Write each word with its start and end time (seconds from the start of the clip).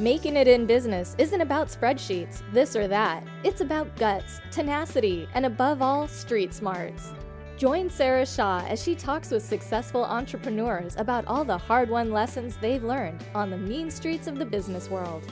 Making 0.00 0.36
it 0.36 0.48
in 0.48 0.64
business 0.64 1.14
isn't 1.18 1.42
about 1.42 1.68
spreadsheets, 1.68 2.40
this 2.54 2.74
or 2.74 2.88
that. 2.88 3.22
It's 3.44 3.60
about 3.60 3.94
guts, 3.96 4.40
tenacity, 4.50 5.28
and 5.34 5.44
above 5.44 5.82
all, 5.82 6.08
street 6.08 6.54
smarts. 6.54 7.12
Join 7.58 7.90
Sarah 7.90 8.24
Shaw 8.24 8.64
as 8.66 8.82
she 8.82 8.94
talks 8.94 9.30
with 9.30 9.42
successful 9.42 10.02
entrepreneurs 10.02 10.96
about 10.96 11.26
all 11.26 11.44
the 11.44 11.58
hard 11.58 11.90
won 11.90 12.12
lessons 12.12 12.56
they've 12.56 12.82
learned 12.82 13.22
on 13.34 13.50
the 13.50 13.58
mean 13.58 13.90
streets 13.90 14.26
of 14.26 14.38
the 14.38 14.46
business 14.46 14.88
world. 14.88 15.22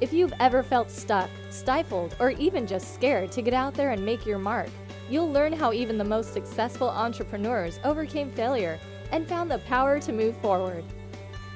If 0.00 0.14
you've 0.14 0.32
ever 0.40 0.62
felt 0.62 0.90
stuck, 0.90 1.28
stifled, 1.50 2.16
or 2.18 2.30
even 2.30 2.66
just 2.66 2.94
scared 2.94 3.30
to 3.32 3.42
get 3.42 3.52
out 3.52 3.74
there 3.74 3.90
and 3.90 4.02
make 4.02 4.24
your 4.24 4.38
mark, 4.38 4.70
you'll 5.10 5.30
learn 5.30 5.52
how 5.52 5.74
even 5.74 5.98
the 5.98 6.04
most 6.04 6.32
successful 6.32 6.88
entrepreneurs 6.88 7.78
overcame 7.84 8.30
failure 8.30 8.80
and 9.12 9.28
found 9.28 9.50
the 9.50 9.58
power 9.58 10.00
to 10.00 10.14
move 10.14 10.34
forward. 10.38 10.82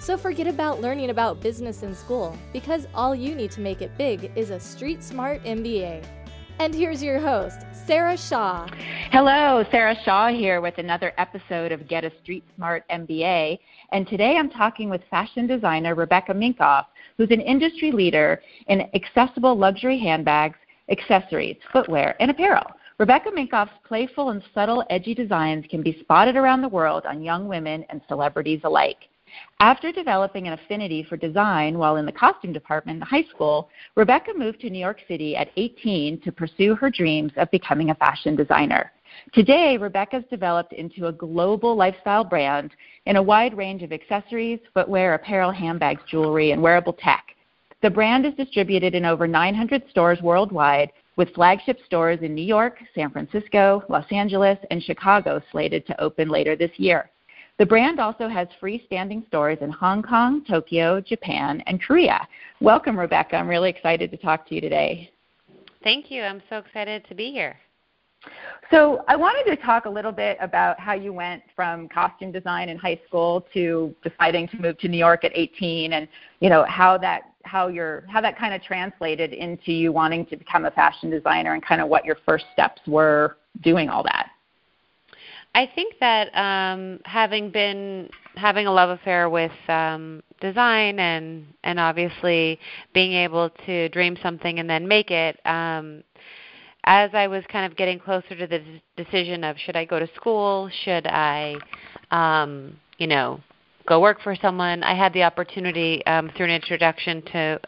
So 0.03 0.17
forget 0.17 0.49
about 0.49 0.81
learning 0.81 1.11
about 1.11 1.41
business 1.41 1.85
in 1.85 1.95
school 1.95 2.37
because 2.53 2.89
all 2.93 3.15
you 3.15 3.37
need 3.37 3.53
to 3.53 3.61
make 3.61 3.83
it 3.83 3.97
big 3.97 4.33
is 4.35 4.51
a 4.51 4.59
street 4.59 5.01
smart 5.01 5.41
MBA. 5.45 6.05
And 6.59 6.75
here's 6.75 7.05
your 7.05 7.21
host, 7.21 7.59
Sarah 7.87 8.17
Shaw. 8.17 8.67
Hello, 9.13 9.65
Sarah 9.71 9.95
Shaw 10.05 10.27
here 10.27 10.61
with 10.61 10.79
another 10.79 11.13
episode 11.19 11.71
of 11.71 11.87
Get 11.87 12.03
a 12.03 12.11
Street 12.21 12.43
Smart 12.57 12.83
MBA. 12.91 13.61
And 13.93 14.09
today 14.09 14.37
I'm 14.37 14.51
talking 14.51 14.91
with 14.91 15.03
fashion 15.09 15.47
designer 15.47 15.95
Rebecca 15.95 16.35
Minkoff, 16.35 16.87
who's 17.17 17.31
an 17.31 17.41
industry 17.41 17.93
leader 17.93 18.43
in 18.67 18.89
accessible 18.97 19.57
luxury 19.57 20.01
handbags, 20.01 20.59
accessories, 20.91 21.59
footwear, 21.73 22.17
and 22.19 22.29
apparel. 22.29 22.67
Rebecca 22.99 23.31
Minkoff's 23.31 23.79
playful 23.87 24.31
and 24.31 24.43
subtle 24.53 24.83
edgy 24.91 25.15
designs 25.15 25.65
can 25.71 25.81
be 25.81 25.97
spotted 26.01 26.35
around 26.35 26.61
the 26.61 26.69
world 26.69 27.07
on 27.07 27.23
young 27.23 27.47
women 27.47 27.85
and 27.89 28.01
celebrities 28.09 28.63
alike. 28.65 28.99
After 29.61 29.93
developing 29.93 30.47
an 30.47 30.55
affinity 30.55 31.03
for 31.03 31.17
design 31.17 31.79
while 31.79 31.97
in 31.97 32.07
the 32.07 32.13
costume 32.13 32.53
department 32.53 32.97
in 32.97 33.03
high 33.03 33.29
school, 33.31 33.69
Rebecca 33.95 34.33
moved 34.37 34.61
to 34.61 34.71
New 34.71 34.79
York 34.79 35.01
City 35.07 35.37
at 35.37 35.51
18 35.57 36.21
to 36.21 36.33
pursue 36.33 36.75
her 36.75 36.91
dreams 36.91 37.33
of 37.37 37.51
becoming 37.51 37.91
a 37.91 37.95
fashion 37.95 38.37
designer. 38.37 38.93
Today, 39.33 39.77
Rebecca's 39.77 40.25
developed 40.31 40.73
into 40.73 41.07
a 41.07 41.13
global 41.13 41.77
lifestyle 41.77 42.25
brand 42.25 42.73
in 43.07 43.17
a 43.17 43.23
wide 43.23 43.57
range 43.57 43.83
of 43.83 43.93
accessories, 43.93 44.59
footwear, 44.75 45.15
apparel, 45.15 45.51
handbags, 45.51 46.03
jewelry, 46.09 46.53
and 46.53 46.63
wearable 46.63 46.95
tech. 46.95 47.35
The 47.83 47.91
brand 47.91 48.25
is 48.27 48.35
distributed 48.35 48.95
in 48.95 49.05
over 49.05 49.27
900 49.27 49.83
stores 49.91 50.21
worldwide, 50.23 50.93
with 51.17 51.35
flagship 51.35 51.79
stores 51.85 52.21
in 52.23 52.35
New 52.35 52.45
York, 52.45 52.79
San 52.95 53.11
Francisco, 53.11 53.85
Los 53.89 54.07
Angeles, 54.11 54.59
and 54.71 54.83
Chicago 54.83 55.43
slated 55.51 55.87
to 55.87 56.01
open 56.01 56.29
later 56.29 56.57
this 56.57 56.71
year. 56.77 57.11
The 57.59 57.67
brand 57.67 58.01
also 58.01 58.29
has 58.29 58.49
freestanding 58.61 59.27
stores 59.29 59.59
in 59.61 59.71
Hong 59.71 60.03
Kong, 60.03 60.45
Tokyo, 60.49 61.01
Japan, 61.01 61.63
and 61.67 61.81
Korea. 61.83 62.27
Welcome, 62.61 62.99
Rebecca. 62.99 63.37
I'm 63.37 63.49
really 63.49 63.71
excited 63.71 64.11
to 64.11 64.17
talk 64.17 64.49
to 64.49 64.55
you 64.55 64.61
today. 64.61 65.11
Thank 65.85 66.11
you. 66.11 66.23
I'm 66.23 66.43
so 66.49 66.59
excited 66.59 67.05
to 67.09 67.15
be 67.15 67.31
here. 67.31 67.57
So, 68.71 69.05
I 69.09 69.17
wanted 69.17 69.51
to 69.51 69.61
talk 69.63 69.85
a 69.85 69.91
little 69.91 70.13
bit 70.13 70.39
about 70.41 70.79
how 70.79 70.93
you 70.95 71.13
went 71.13 71.43
from 71.57 71.89
costume 71.89 72.31
design 72.31 72.69
in 72.69 72.79
high 72.79 73.01
school 73.07 73.45
to 73.53 73.95
deciding 74.03 74.49
to 74.49 74.59
move 74.59 74.79
to 74.79 74.89
New 74.89 74.97
York 74.97 75.25
at 75.25 75.33
18 75.35 75.93
and, 75.93 76.09
you 76.41 76.49
know, 76.49 76.65
how 76.69 76.97
that 76.99 77.33
how 77.45 77.67
your 77.67 78.05
how 78.09 78.21
that 78.21 78.39
kind 78.39 78.55
of 78.55 78.63
translated 78.63 79.33
into 79.33 79.73
you 79.73 79.93
wanting 79.93 80.25
to 80.27 80.37
become 80.37 80.65
a 80.65 80.71
fashion 80.71 81.11
designer 81.11 81.55
and 81.55 81.65
kind 81.65 81.81
of 81.81 81.89
what 81.89 82.05
your 82.05 82.17
first 82.25 82.45
steps 82.53 82.81
were 82.87 83.37
doing 83.63 83.89
all 83.89 84.05
that. 84.05 84.31
I 85.55 85.71
think 85.75 85.95
that 86.01 86.35
um, 86.37 87.01
having 87.05 87.51
been 87.51 88.09
having 88.37 88.67
a 88.67 88.73
love 88.73 88.89
affair 88.91 89.29
with 89.29 89.53
um, 89.69 90.23
design 90.41 90.99
and 90.99 91.47
and 91.63 91.79
obviously 91.79 92.59
being 92.95 93.13
able 93.13 93.51
to 93.67 93.89
dream 93.91 94.17
something 94.23 94.59
and 94.59 94.69
then 94.69 94.89
make 94.89 95.11
it. 95.11 95.39
Um, 95.47 96.03
as 96.85 97.11
I 97.15 97.29
was 97.29 97.45
kind 97.49 97.71
of 97.71 97.77
getting 97.77 98.01
closer 98.01 98.35
to 98.35 98.47
the 98.47 98.61
decision 98.97 99.45
of 99.45 99.57
should 99.59 99.77
I 99.77 99.85
go 99.85 100.01
to 100.01 100.09
school, 100.17 100.69
should 100.85 101.07
I, 101.07 101.55
um, 102.11 102.77
you 102.99 103.07
know, 103.07 103.41
go 103.87 104.01
work 104.01 104.21
for 104.21 104.35
someone, 104.35 104.83
I 104.83 104.95
had 104.95 105.13
the 105.13 105.23
opportunity 105.23 106.05
um, 106.07 106.31
through 106.37 106.47
an 106.47 106.53
introduction 106.53 107.23
to 107.33 107.61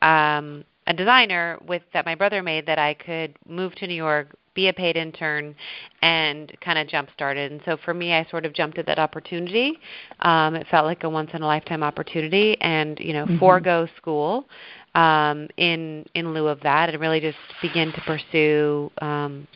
um, 0.00 0.64
a 0.86 0.94
designer 0.94 1.58
with 1.66 1.82
that 1.92 2.06
my 2.06 2.14
brother 2.14 2.42
made 2.42 2.66
that 2.66 2.78
I 2.78 2.94
could 2.94 3.36
move 3.46 3.74
to 3.76 3.86
New 3.86 3.94
York, 3.94 4.34
be 4.54 4.68
a 4.68 4.72
paid 4.72 4.96
intern 4.96 5.54
and 6.02 6.52
kind 6.60 6.78
of 6.78 6.88
jump 6.88 7.08
started. 7.14 7.52
And 7.52 7.60
so 7.64 7.76
for 7.84 7.94
me, 7.94 8.12
I 8.12 8.26
sort 8.30 8.46
of 8.46 8.52
jumped 8.52 8.78
at 8.78 8.86
that 8.86 8.98
opportunity. 8.98 9.78
Um, 10.20 10.54
it 10.54 10.66
felt 10.70 10.86
like 10.86 11.04
a 11.04 11.08
once 11.08 11.30
in 11.34 11.42
a 11.42 11.46
lifetime 11.46 11.82
opportunity, 11.82 12.56
and 12.60 12.98
you 13.00 13.12
know, 13.12 13.24
mm-hmm. 13.24 13.38
forego 13.38 13.88
school 13.96 14.46
um, 14.94 15.48
in 15.56 16.04
in 16.14 16.32
lieu 16.32 16.48
of 16.48 16.60
that, 16.60 16.90
and 16.90 17.00
really 17.00 17.20
just 17.20 17.38
begin 17.60 17.92
to 17.92 18.00
pursue 18.02 18.90
um, 19.00 19.46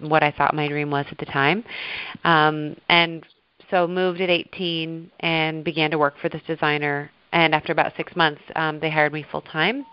what 0.00 0.22
I 0.22 0.32
thought 0.32 0.54
my 0.54 0.68
dream 0.68 0.90
was 0.90 1.06
at 1.10 1.18
the 1.18 1.26
time. 1.26 1.64
Um, 2.24 2.76
and 2.88 3.24
so 3.70 3.86
moved 3.86 4.20
at 4.20 4.30
18 4.30 5.10
and 5.20 5.64
began 5.64 5.90
to 5.90 5.98
work 5.98 6.14
for 6.20 6.28
this 6.28 6.42
designer 6.46 7.10
and 7.32 7.54
after 7.54 7.72
about 7.72 7.92
six 7.96 8.14
months 8.16 8.40
um, 8.56 8.80
they 8.80 8.90
hired 8.90 9.12
me 9.12 9.24
full 9.30 9.42
time 9.42 9.84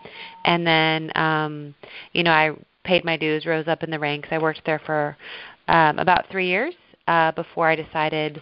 and 0.44 0.66
then 0.66 1.12
um, 1.16 1.74
you 2.12 2.22
know 2.22 2.30
i 2.30 2.50
paid 2.86 3.04
my 3.04 3.16
dues, 3.16 3.44
rose 3.44 3.68
up 3.68 3.82
in 3.82 3.90
the 3.90 3.98
ranks. 3.98 4.28
I 4.30 4.38
worked 4.38 4.62
there 4.64 4.80
for 4.86 5.16
um, 5.68 5.98
about 5.98 6.26
three 6.30 6.46
years 6.46 6.74
uh, 7.06 7.32
before 7.32 7.68
I 7.68 7.76
decided 7.76 8.40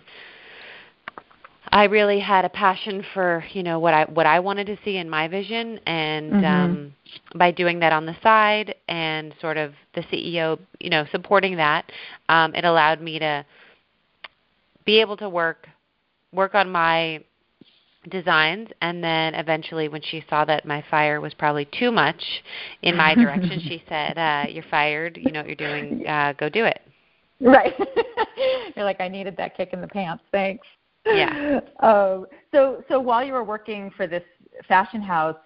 I 1.70 1.84
really 1.84 2.20
had 2.20 2.44
a 2.44 2.48
passion 2.48 3.04
for 3.14 3.44
you 3.52 3.62
know 3.62 3.78
what 3.78 3.94
I 3.94 4.04
what 4.04 4.26
I 4.26 4.38
wanted 4.38 4.66
to 4.66 4.78
see 4.84 4.96
in 4.96 5.08
my 5.08 5.26
vision, 5.28 5.80
and 5.86 6.32
mm-hmm. 6.32 6.44
um, 6.44 6.94
by 7.34 7.50
doing 7.50 7.80
that 7.80 7.92
on 7.92 8.06
the 8.06 8.16
side 8.22 8.74
and 8.86 9.34
sort 9.40 9.56
of 9.56 9.72
the 9.94 10.02
CEO 10.02 10.58
you 10.78 10.90
know 10.90 11.04
supporting 11.10 11.56
that, 11.56 11.90
um, 12.28 12.54
it 12.54 12.64
allowed 12.64 13.00
me 13.00 13.18
to 13.18 13.44
be 14.84 15.00
able 15.00 15.16
to 15.16 15.28
work 15.28 15.66
work 16.32 16.54
on 16.54 16.70
my 16.70 17.22
designs 18.10 18.68
and 18.80 19.02
then 19.02 19.34
eventually 19.34 19.88
when 19.88 20.02
she 20.02 20.24
saw 20.28 20.44
that 20.44 20.64
my 20.64 20.84
fire 20.90 21.20
was 21.20 21.34
probably 21.34 21.66
too 21.78 21.90
much 21.90 22.22
in 22.82 22.96
my 22.96 23.14
direction 23.14 23.60
she 23.60 23.82
said 23.88 24.18
uh 24.18 24.44
you're 24.48 24.64
fired. 24.70 25.16
You 25.16 25.32
know 25.32 25.40
what 25.40 25.46
you're 25.46 25.56
doing. 25.56 26.06
Uh 26.06 26.32
go 26.34 26.48
do 26.48 26.64
it. 26.64 26.80
Right. 27.40 27.74
You're 28.76 28.84
like 28.84 29.00
i 29.00 29.08
needed 29.08 29.36
that 29.36 29.56
kick 29.56 29.70
in 29.72 29.80
the 29.80 29.88
pants. 29.88 30.24
Thanks. 30.32 30.66
Yeah. 31.06 31.60
Um 31.80 32.26
so 32.52 32.84
so 32.88 33.00
while 33.00 33.24
you 33.24 33.32
were 33.32 33.44
working 33.44 33.90
for 33.96 34.06
this 34.06 34.22
fashion 34.68 35.02
house 35.02 35.36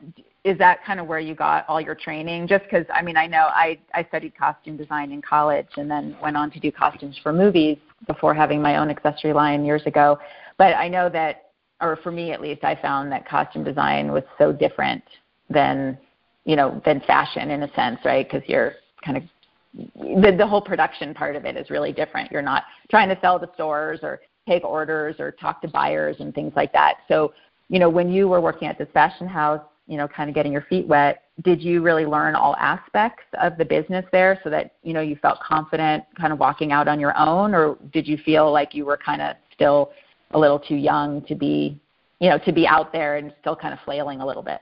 is 0.45 0.57
that 0.59 0.85
kind 0.85 1.01
of 1.01 1.07
where 1.07 1.19
you 1.19 1.35
got 1.35 1.67
all 1.69 1.81
your 1.81 1.95
training? 1.95 2.47
Just 2.47 2.65
because 2.65 2.87
i 2.93 3.03
mean 3.03 3.17
i 3.17 3.27
know 3.27 3.49
i 3.51 3.79
i 3.95 4.05
studied 4.05 4.37
costume 4.37 4.77
design 4.77 5.13
in 5.13 5.23
college 5.23 5.69
and 5.77 5.91
then 5.91 6.17
went 6.23 6.37
on 6.37 6.51
to 6.51 6.61
do 6.61 6.71
costumes 6.71 7.19
for 7.23 7.33
movies 7.33 7.79
before 8.07 8.35
having 8.35 8.63
my 8.63 8.77
own 8.77 8.91
accessory 8.91 9.33
line 9.33 9.65
years 9.65 9.83
ago. 9.87 10.19
But 10.59 10.75
i 10.75 10.89
know 10.89 11.09
that 11.09 11.48
or 11.81 11.97
for 12.03 12.11
me 12.11 12.33
at 12.33 12.41
least, 12.41 12.65
I 12.65 12.75
found 12.81 13.11
that 13.13 13.29
costume 13.29 13.65
design 13.65 14.13
was 14.13 14.25
so 14.37 14.53
different 14.53 15.03
than, 15.49 15.99
you 16.45 16.57
know, 16.57 16.81
than 16.85 17.01
fashion 17.01 17.51
in 17.51 17.63
a 17.63 17.75
sense, 17.75 18.01
right? 18.05 18.29
Because 18.29 18.49
you're 18.49 18.75
kind 19.05 19.17
of 19.17 19.23
the 19.95 20.35
the 20.37 20.47
whole 20.47 20.63
production 20.63 21.15
part 21.15 21.37
of 21.37 21.45
it 21.45 21.57
is 21.57 21.71
really 21.71 21.93
different. 21.93 22.33
You're 22.33 22.43
not 22.43 22.65
trying 22.91 23.09
to 23.11 23.19
sell 23.21 23.39
to 23.39 23.49
stores 23.55 24.01
or 24.03 24.21
take 24.47 24.65
orders 24.65 25.17
or 25.19 25.31
talk 25.31 25.61
to 25.63 25.69
buyers 25.69 26.17
and 26.21 26.35
things 26.35 26.53
like 26.57 26.73
that. 26.73 26.99
So, 27.07 27.33
you 27.69 27.79
know, 27.79 27.91
when 27.91 28.11
you 28.11 28.29
were 28.29 28.41
working 28.41 28.67
at 28.67 28.79
this 28.79 28.89
fashion 28.95 29.29
house, 29.29 29.61
you 29.87 29.97
know, 29.97 30.09
kind 30.09 30.29
of 30.29 30.35
getting 30.35 30.53
your 30.53 30.63
feet 30.63 30.87
wet, 30.87 31.25
did 31.43 31.63
you 31.63 31.83
really 31.83 32.07
learn 32.07 32.35
all 32.35 32.57
aspects 32.57 33.25
of 33.41 33.57
the 33.57 33.65
business 33.65 34.05
there 34.11 34.41
so 34.43 34.51
that, 34.51 34.75
you 34.83 34.93
know, 34.93 35.01
you 35.01 35.17
felt 35.17 35.39
confident 35.41 36.05
kind 36.19 36.33
of 36.33 36.39
walking 36.39 36.73
out 36.73 36.89
on 36.89 36.99
your 36.99 37.17
own 37.17 37.55
or 37.55 37.77
did 37.93 38.07
you 38.07 38.17
feel 38.19 38.51
like 38.51 38.75
you 38.75 38.85
were 38.85 38.97
kind 38.97 39.23
of 39.23 39.37
still 39.53 39.91
a 40.33 40.39
little 40.39 40.59
too 40.59 40.77
young 40.77 41.23
to 41.23 41.35
be, 41.35 41.79
you 42.21 42.31
know, 42.31 42.39
to 42.39 42.53
be 42.53 42.67
out 42.67 42.93
there 42.93 43.17
and 43.17 43.33
still 43.41 43.57
kind 43.57 43.73
of 43.73 43.81
flailing 43.85 44.21
a 44.21 44.27
little 44.27 44.43
bit? 44.43 44.61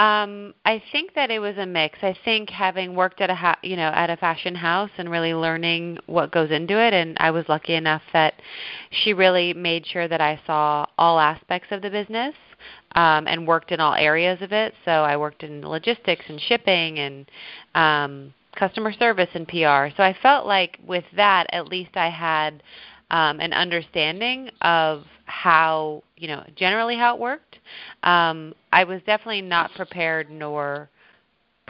Um, 0.00 0.54
I 0.64 0.82
think 0.92 1.14
that 1.14 1.30
it 1.30 1.40
was 1.40 1.58
a 1.58 1.66
mix. 1.66 1.98
I 2.00 2.16
think 2.24 2.48
having 2.48 2.94
worked 2.94 3.20
at 3.20 3.28
a 3.28 3.34
ha- 3.34 3.58
you 3.62 3.76
know 3.76 3.90
at 3.94 4.08
a 4.08 4.16
fashion 4.16 4.54
house 4.54 4.88
and 4.96 5.10
really 5.10 5.34
learning 5.34 5.98
what 6.06 6.32
goes 6.32 6.50
into 6.50 6.80
it, 6.80 6.94
and 6.94 7.18
I 7.20 7.30
was 7.30 7.44
lucky 7.50 7.74
enough 7.74 8.00
that 8.14 8.32
she 8.90 9.12
really 9.12 9.52
made 9.52 9.86
sure 9.86 10.08
that 10.08 10.22
I 10.22 10.40
saw 10.46 10.86
all 10.96 11.20
aspects 11.20 11.68
of 11.70 11.82
the 11.82 11.90
business 11.90 12.34
um, 12.94 13.26
and 13.26 13.46
worked 13.46 13.72
in 13.72 13.80
all 13.80 13.92
areas 13.92 14.40
of 14.40 14.52
it. 14.52 14.72
So 14.86 14.90
I 14.90 15.18
worked 15.18 15.42
in 15.42 15.68
logistics 15.68 16.24
and 16.28 16.40
shipping 16.40 16.98
and 16.98 17.30
um, 17.74 18.34
customer 18.56 18.94
service 18.94 19.28
and 19.34 19.46
PR. 19.46 19.94
So 19.96 20.02
I 20.02 20.16
felt 20.22 20.46
like 20.46 20.78
with 20.86 21.04
that, 21.16 21.46
at 21.52 21.68
least 21.68 21.96
I 21.96 22.08
had 22.08 22.62
um, 23.10 23.40
an 23.40 23.52
understanding 23.52 24.50
of 24.62 25.04
how 25.24 26.02
you 26.16 26.28
know 26.28 26.44
generally 26.56 26.96
how 26.96 27.14
it 27.14 27.20
worked. 27.20 27.58
Um, 28.02 28.54
I 28.72 28.84
was 28.84 29.00
definitely 29.06 29.42
not 29.42 29.72
prepared 29.74 30.30
nor 30.30 30.88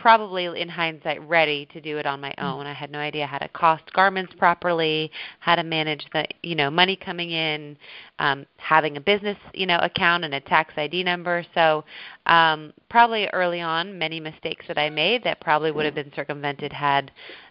probably 0.01 0.47
in 0.59 0.69
hindsight 0.69 1.21
ready 1.29 1.67
to 1.67 1.81
do 1.81 1.99
it 1.99 2.07
on 2.07 2.21
my 2.21 2.33
own. 2.39 2.67
I 2.67 2.73
had 2.73 2.91
no 2.91 2.99
idea 2.99 3.27
how 3.27 3.37
to 3.37 3.49
cost 3.49 3.83
garments 3.93 4.33
properly, 4.39 5.11
how 5.41 5.57
to 5.57 5.63
manage 5.63 6.05
the 6.13 6.27
you 6.43 6.55
know 6.55 6.71
money 6.71 6.97
coming 6.97 7.31
in, 7.31 7.77
um, 8.19 8.47
having 8.57 8.97
a 8.97 9.01
business 9.01 9.37
you 9.53 9.67
know 9.67 9.79
account 9.83 10.25
and 10.25 10.35
a 10.35 10.41
tax 10.41 10.73
ID 10.77 11.05
number. 11.05 11.45
So 11.55 11.85
um, 12.27 12.73
probably 12.89 13.27
early 13.29 13.61
on, 13.61 13.99
many 13.99 14.21
mistakes 14.21 14.65
that 14.69 14.79
I 14.79 14.89
made 14.89 15.23
that 15.25 15.41
probably 15.41 15.71
would 15.71 15.85
have 15.85 15.95
been 15.95 16.13
circumvented 16.17 16.73
had 16.73 17.11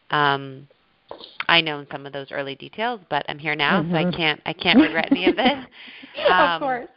um, 0.10 0.68
I 1.48 1.62
know 1.62 1.86
some 1.92 2.06
of 2.06 2.14
those 2.14 2.32
early 2.32 2.56
details. 2.56 3.02
But 3.10 3.26
I'm 3.28 3.40
here 3.40 3.56
now, 3.56 3.82
mm-hmm. 3.82 3.92
so 3.92 3.98
I 3.98 4.04
mm-hmm. 4.04 4.18
can't 4.18 4.42
I 4.46 4.54
can't 4.54 4.80
regret 4.80 5.08
any 5.12 5.30
of 5.30 5.36
this. 5.36 5.58
Um, 6.28 6.52
of 6.52 6.60
course 6.62 6.90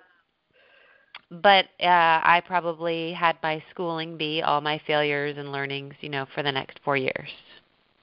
but 1.41 1.67
uh, 1.81 2.20
I 2.23 2.43
probably 2.47 3.12
had 3.12 3.37
my 3.43 3.62
schooling 3.70 4.19
be 4.19 4.43
all 4.43 4.61
my 4.61 4.81
failures 4.87 5.37
and 5.38 5.50
learnings, 5.50 5.94
you 6.00 6.11
know, 6.11 6.26
for 6.35 6.43
the 6.43 6.53
next 6.53 6.79
four 6.85 6.97
years. 6.97 7.29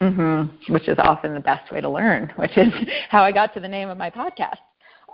Mm-hmm. 0.01 0.73
Which 0.73 0.87
is 0.87 0.97
often 0.97 1.33
the 1.33 1.39
best 1.39 1.71
way 1.71 1.81
to 1.81 1.89
learn, 1.89 2.31
which 2.37 2.57
is 2.57 2.73
how 3.09 3.23
I 3.23 3.31
got 3.31 3.53
to 3.53 3.59
the 3.59 3.67
name 3.67 3.89
of 3.89 3.97
my 3.97 4.09
podcast. 4.09 4.57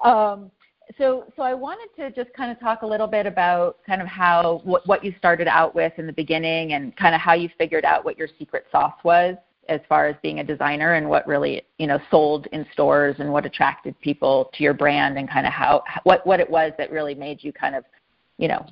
Um, 0.03 0.51
so, 0.97 1.25
so 1.35 1.41
I 1.41 1.53
wanted 1.55 1.89
to 1.97 2.11
just 2.11 2.33
kind 2.35 2.51
of 2.51 2.59
talk 2.59 2.83
a 2.83 2.87
little 2.87 3.07
bit 3.07 3.25
about 3.25 3.77
kind 3.85 4.01
of 4.01 4.07
how 4.07 4.61
what, 4.63 4.87
what 4.87 5.03
you 5.03 5.13
started 5.17 5.47
out 5.47 5.73
with 5.73 5.91
in 5.97 6.05
the 6.05 6.13
beginning, 6.13 6.73
and 6.73 6.95
kind 6.95 7.15
of 7.15 7.21
how 7.21 7.33
you 7.33 7.49
figured 7.57 7.83
out 7.83 8.05
what 8.05 8.17
your 8.17 8.29
secret 8.37 8.65
sauce 8.71 8.93
was 9.03 9.35
as 9.69 9.81
far 9.89 10.07
as 10.07 10.15
being 10.21 10.39
a 10.39 10.43
designer, 10.43 10.93
and 10.93 11.09
what 11.09 11.25
really 11.27 11.63
you 11.77 11.87
know 11.87 11.99
sold 12.11 12.47
in 12.51 12.65
stores, 12.73 13.15
and 13.19 13.31
what 13.31 13.45
attracted 13.45 13.99
people 14.01 14.49
to 14.53 14.63
your 14.63 14.73
brand, 14.73 15.17
and 15.17 15.29
kind 15.29 15.45
of 15.45 15.53
how 15.53 15.83
what 16.03 16.25
what 16.25 16.39
it 16.39 16.49
was 16.49 16.71
that 16.77 16.91
really 16.91 17.15
made 17.15 17.43
you 17.43 17.51
kind 17.51 17.75
of 17.75 17.83
you 18.37 18.47
know, 18.47 18.65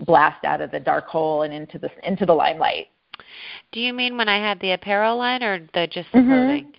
blast 0.00 0.44
out 0.44 0.60
of 0.60 0.70
the 0.70 0.80
dark 0.80 1.06
hole 1.06 1.42
and 1.42 1.52
into 1.52 1.78
the 1.78 1.90
into 2.06 2.26
the 2.26 2.32
limelight. 2.32 2.88
Do 3.72 3.80
you 3.80 3.92
mean 3.92 4.16
when 4.16 4.28
I 4.28 4.38
had 4.38 4.60
the 4.60 4.72
apparel 4.72 5.18
line 5.18 5.42
or 5.42 5.60
the 5.74 5.86
just 5.86 6.08
the 6.12 6.18
mm-hmm. 6.18 6.30
clothing? 6.30 6.72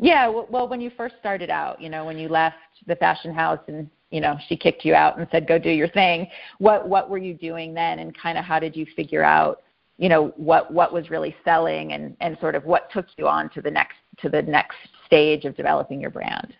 Yeah, 0.00 0.28
well, 0.28 0.68
when 0.68 0.80
you 0.80 0.92
first 0.96 1.16
started 1.18 1.50
out, 1.50 1.80
you 1.80 1.88
know, 1.88 2.04
when 2.04 2.18
you 2.18 2.28
left 2.28 2.56
the 2.86 2.94
fashion 2.96 3.34
house 3.34 3.58
and 3.66 3.90
you 4.10 4.20
know 4.20 4.36
she 4.48 4.56
kicked 4.56 4.84
you 4.84 4.94
out 4.94 5.18
and 5.18 5.26
said 5.30 5.48
go 5.48 5.58
do 5.58 5.70
your 5.70 5.88
thing. 5.88 6.28
What 6.58 6.88
what 6.88 7.10
were 7.10 7.18
you 7.18 7.34
doing 7.34 7.74
then, 7.74 7.98
and 7.98 8.16
kind 8.16 8.38
of 8.38 8.44
how 8.44 8.58
did 8.58 8.76
you 8.76 8.86
figure 8.94 9.24
out, 9.24 9.62
you 9.98 10.08
know, 10.08 10.32
what 10.36 10.72
what 10.72 10.92
was 10.92 11.10
really 11.10 11.34
selling 11.44 11.92
and 11.92 12.16
and 12.20 12.38
sort 12.40 12.54
of 12.54 12.64
what 12.64 12.90
took 12.90 13.06
you 13.16 13.28
on 13.28 13.50
to 13.50 13.60
the 13.60 13.70
next 13.70 13.96
to 14.20 14.28
the 14.28 14.42
next 14.42 14.76
stage 15.06 15.44
of 15.44 15.56
developing 15.56 16.00
your 16.00 16.10
brand? 16.10 16.54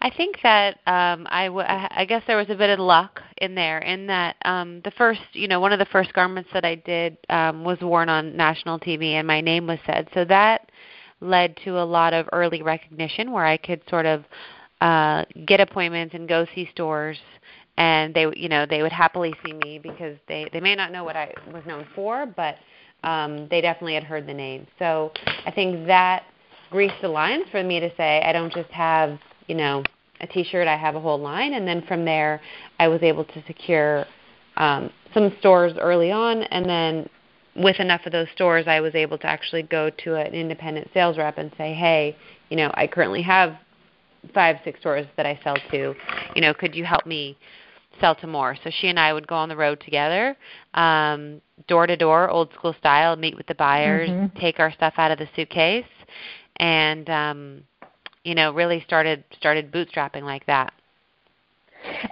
I 0.00 0.10
think 0.10 0.36
that 0.42 0.78
um, 0.86 1.28
I, 1.30 1.44
w- 1.46 1.64
I 1.64 2.04
guess 2.08 2.22
there 2.26 2.36
was 2.36 2.50
a 2.50 2.56
bit 2.56 2.70
of 2.70 2.80
luck 2.80 3.20
in 3.38 3.54
there, 3.54 3.78
in 3.78 4.08
that 4.08 4.34
um, 4.44 4.80
the 4.82 4.90
first, 4.92 5.20
you 5.32 5.46
know, 5.46 5.60
one 5.60 5.72
of 5.72 5.78
the 5.78 5.86
first 5.86 6.12
garments 6.12 6.50
that 6.52 6.64
I 6.64 6.74
did 6.74 7.16
um, 7.28 7.62
was 7.62 7.78
worn 7.80 8.08
on 8.08 8.36
national 8.36 8.80
TV, 8.80 9.12
and 9.12 9.26
my 9.26 9.40
name 9.40 9.68
was 9.68 9.78
said. 9.86 10.08
So 10.12 10.24
that 10.24 10.70
led 11.20 11.56
to 11.64 11.78
a 11.80 11.84
lot 11.84 12.14
of 12.14 12.28
early 12.32 12.62
recognition, 12.62 13.30
where 13.30 13.46
I 13.46 13.56
could 13.56 13.80
sort 13.88 14.06
of 14.06 14.24
uh, 14.80 15.24
get 15.46 15.60
appointments 15.60 16.14
and 16.16 16.28
go 16.28 16.46
see 16.52 16.68
stores, 16.72 17.18
and 17.82 18.14
they, 18.14 18.26
you 18.36 18.48
know, 18.48 18.64
they 18.64 18.82
would 18.82 18.92
happily 18.92 19.34
see 19.44 19.52
me 19.52 19.78
because 19.78 20.16
they 20.28 20.48
they 20.52 20.60
may 20.60 20.74
not 20.74 20.92
know 20.92 21.02
what 21.04 21.16
I 21.16 21.32
was 21.52 21.64
known 21.66 21.86
for, 21.94 22.26
but 22.26 22.56
um, 23.02 23.48
they 23.48 23.60
definitely 23.60 23.94
had 23.94 24.04
heard 24.04 24.26
the 24.26 24.34
name. 24.34 24.66
So 24.78 25.12
I 25.46 25.50
think 25.50 25.86
that 25.86 26.22
greased 26.70 27.00
the 27.02 27.08
lines 27.08 27.46
for 27.50 27.62
me 27.62 27.80
to 27.80 27.90
say 27.96 28.22
I 28.24 28.32
don't 28.32 28.52
just 28.52 28.70
have 28.70 29.18
you 29.48 29.54
know, 29.54 29.82
a 30.20 30.26
T-shirt. 30.26 30.68
I 30.68 30.76
have 30.76 30.94
a 30.94 31.00
whole 31.00 31.20
line, 31.20 31.54
and 31.54 31.66
then 31.66 31.82
from 31.82 32.04
there, 32.04 32.40
I 32.78 32.88
was 32.88 33.02
able 33.02 33.24
to 33.24 33.44
secure 33.46 34.06
um, 34.56 34.90
some 35.14 35.34
stores 35.40 35.72
early 35.80 36.10
on, 36.10 36.42
and 36.44 36.64
then 36.64 37.08
with 37.56 37.78
enough 37.80 38.06
of 38.06 38.12
those 38.12 38.28
stores, 38.34 38.66
I 38.66 38.80
was 38.80 38.94
able 38.94 39.18
to 39.18 39.26
actually 39.26 39.64
go 39.64 39.90
to 40.04 40.14
an 40.14 40.32
independent 40.32 40.88
sales 40.94 41.18
rep 41.18 41.36
and 41.38 41.52
say, 41.58 41.74
hey, 41.74 42.16
you 42.48 42.56
know, 42.56 42.70
I 42.74 42.86
currently 42.86 43.22
have 43.22 43.58
five, 44.32 44.56
six 44.64 44.80
stores 44.80 45.06
that 45.16 45.26
I 45.26 45.38
sell 45.44 45.56
to. 45.70 45.94
You 46.34 46.40
know, 46.40 46.54
could 46.54 46.74
you 46.74 46.84
help 46.84 47.04
me 47.04 47.36
sell 48.00 48.14
to 48.16 48.26
more? 48.26 48.56
So 48.62 48.70
she 48.80 48.88
and 48.88 48.98
I 48.98 49.12
would 49.12 49.26
go 49.26 49.34
on 49.34 49.48
the 49.48 49.56
road 49.56 49.80
together, 49.84 50.36
um, 50.74 51.40
door 51.68 51.86
to 51.86 51.96
door, 51.96 52.28
old 52.30 52.52
school 52.54 52.74
style, 52.78 53.16
meet 53.16 53.36
with 53.36 53.46
the 53.46 53.54
buyers, 53.54 54.08
mm-hmm. 54.08 54.38
take 54.38 54.60
our 54.60 54.72
stuff 54.72 54.94
out 54.96 55.10
of 55.10 55.18
the 55.18 55.28
suitcase, 55.34 55.84
and 56.56 57.08
um, 57.10 57.62
you 58.24 58.34
know, 58.34 58.52
really 58.52 58.82
started 58.86 59.24
started 59.36 59.72
bootstrapping 59.72 60.22
like 60.22 60.46
that. 60.46 60.72